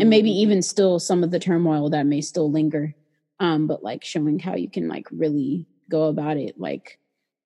And 0.00 0.08
maybe 0.08 0.30
even 0.30 0.62
still 0.62 0.98
some 0.98 1.22
of 1.22 1.30
the 1.30 1.38
turmoil 1.38 1.90
that 1.90 2.06
may 2.06 2.22
still 2.22 2.50
linger 2.50 2.94
um 3.40 3.66
but 3.66 3.82
like 3.82 4.04
showing 4.04 4.38
how 4.38 4.54
you 4.54 4.70
can 4.70 4.88
like 4.88 5.06
really 5.10 5.66
go 5.90 6.04
about 6.04 6.36
it 6.36 6.58
like 6.58 6.98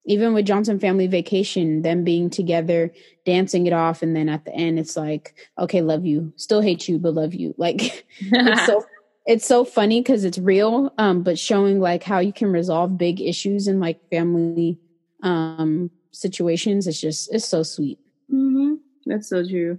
even 0.05 0.33
with 0.35 0.47
johnson 0.47 0.79
family 0.79 1.07
vacation 1.07 1.83
them 1.83 2.05
being 2.05 2.31
together 2.31 2.93
dancing 3.27 3.67
it 3.67 3.73
off 3.73 4.03
and 4.03 4.15
then 4.15 4.29
at 4.29 4.45
the 4.45 4.55
end 4.55 4.79
it's 4.79 4.97
like 4.97 5.35
okay 5.59 5.81
love 5.81 6.05
you 6.05 6.33
still 6.37 6.61
hate 6.61 6.89
you 6.89 6.99
but 6.99 7.15
love 7.15 7.35
you 7.35 7.55
like 7.59 8.07
it's 8.21 8.67
so 8.67 8.85
it's 9.27 9.47
so 9.47 9.65
funny 9.65 10.01
because 10.01 10.25
it's 10.25 10.39
real 10.39 10.93
um 10.99 11.23
but 11.23 11.39
showing 11.39 11.81
like 11.81 12.03
how 12.03 12.19
you 12.19 12.33
can 12.33 12.51
resolve 12.51 12.97
big 12.97 13.21
issues 13.21 13.69
in 13.69 13.81
like 13.81 13.99
family 14.11 14.79
um 15.23 15.91
situations 16.13 16.87
it's 16.87 17.01
just 17.01 17.33
it's 17.35 17.45
so 17.45 17.63
sweet 17.63 17.99
hmm 18.31 18.75
That's 19.07 19.29
so 19.29 19.47
true. 19.47 19.79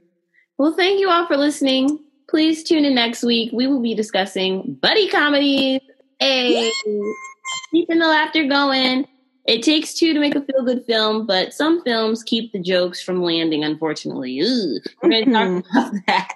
Well, 0.57 0.73
thank 0.73 0.99
you 0.99 1.09
all 1.09 1.25
for 1.27 1.37
listening. 1.37 1.99
Please 2.29 2.63
tune 2.63 2.83
in 2.83 2.95
next 2.95 3.23
week. 3.23 3.51
We 3.53 3.67
will 3.67 3.81
be 3.81 3.95
discussing 3.95 4.77
buddy 4.81 5.07
comedies. 5.07 5.79
Hey, 6.19 6.71
keeping 7.71 7.99
the 7.99 8.07
laughter 8.07 8.45
going. 8.47 9.07
It 9.45 9.63
takes 9.63 9.93
two 9.93 10.13
to 10.13 10.19
make 10.19 10.35
a 10.35 10.41
feel 10.41 10.63
good 10.63 10.85
film, 10.85 11.25
but 11.25 11.53
some 11.53 11.81
films 11.83 12.21
keep 12.23 12.51
the 12.51 12.59
jokes 12.59 13.01
from 13.01 13.23
landing, 13.23 13.63
unfortunately. 13.63 14.39
We're 15.01 15.09
going 15.09 15.25
to 15.25 15.31
talk 15.31 15.65
about 15.71 15.93
that. 16.07 16.35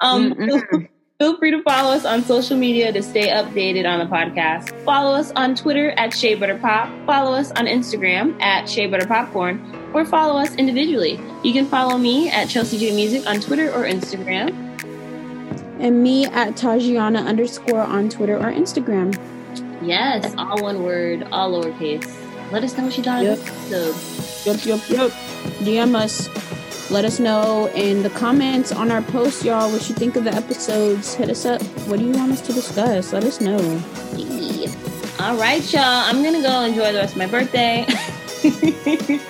Um. 0.00 0.34
Feel 1.20 1.36
free 1.36 1.50
to 1.50 1.62
follow 1.64 1.92
us 1.94 2.06
on 2.06 2.24
social 2.24 2.56
media 2.56 2.90
to 2.94 3.02
stay 3.02 3.28
updated 3.28 3.86
on 3.86 3.98
the 3.98 4.06
podcast. 4.06 4.72
Follow 4.86 5.14
us 5.14 5.30
on 5.32 5.54
Twitter 5.54 5.90
at 5.98 6.16
Shea 6.16 6.34
Butter 6.34 6.56
Pop. 6.56 6.88
Follow 7.04 7.34
us 7.34 7.50
on 7.50 7.66
Instagram 7.66 8.40
at 8.40 8.66
Shea 8.66 8.86
Butter 8.86 9.06
Popcorn, 9.06 9.60
or 9.92 10.06
follow 10.06 10.40
us 10.40 10.54
individually. 10.54 11.20
You 11.44 11.52
can 11.52 11.66
follow 11.66 11.98
me 11.98 12.30
at 12.30 12.48
Chelsea 12.48 12.78
J 12.78 12.96
Music 12.96 13.26
on 13.26 13.38
Twitter 13.38 13.70
or 13.70 13.84
Instagram. 13.84 14.69
And 15.80 16.02
me 16.02 16.26
at 16.26 16.54
tajiana 16.54 17.24
underscore 17.26 17.80
on 17.80 18.08
twitter 18.08 18.36
or 18.36 18.52
instagram 18.52 19.16
Yes, 19.82 20.34
all 20.36 20.60
one 20.62 20.82
word, 20.82 21.26
all 21.32 21.52
lowercase. 21.52 22.04
Let 22.52 22.62
us 22.64 22.76
know 22.76 22.84
what 22.84 22.98
you 22.98 23.02
thought 23.02 23.22
Yep. 23.22 23.38
of 23.38 23.44
this 23.70 24.46
episode. 24.46 24.66
Yup, 24.68 24.88
yup, 24.90 24.90
yup. 24.90 25.10
DM 25.64 25.94
us. 25.94 26.28
Let 26.90 27.06
us 27.06 27.18
know 27.18 27.66
in 27.74 28.02
the 28.02 28.10
comments 28.10 28.72
on 28.72 28.90
our 28.90 29.00
post, 29.00 29.42
y'all, 29.42 29.70
what 29.72 29.88
you 29.88 29.94
think 29.94 30.16
of 30.16 30.24
the 30.24 30.34
episodes. 30.34 31.14
Hit 31.14 31.30
us 31.30 31.46
up. 31.46 31.62
What 31.88 31.98
do 31.98 32.04
you 32.04 32.12
want 32.12 32.30
us 32.32 32.42
to 32.42 32.52
discuss? 32.52 33.14
Let 33.14 33.24
us 33.24 33.40
know. 33.40 33.58
Yeah. 34.16 34.70
All 35.18 35.36
right, 35.38 35.64
y'all. 35.72 35.82
I'm 35.82 36.22
gonna 36.22 36.42
go 36.42 36.60
enjoy 36.60 36.92
the 36.92 36.98
rest 36.98 37.12
of 37.14 37.18
my 37.18 37.26
birthday, 37.26 37.86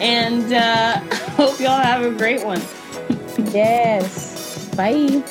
and 0.00 0.52
uh, 0.52 0.98
hope 1.36 1.60
y'all 1.60 1.80
have 1.80 2.02
a 2.04 2.10
great 2.10 2.44
one. 2.44 2.60
Yes. 3.52 4.68
Bye. 4.74 5.22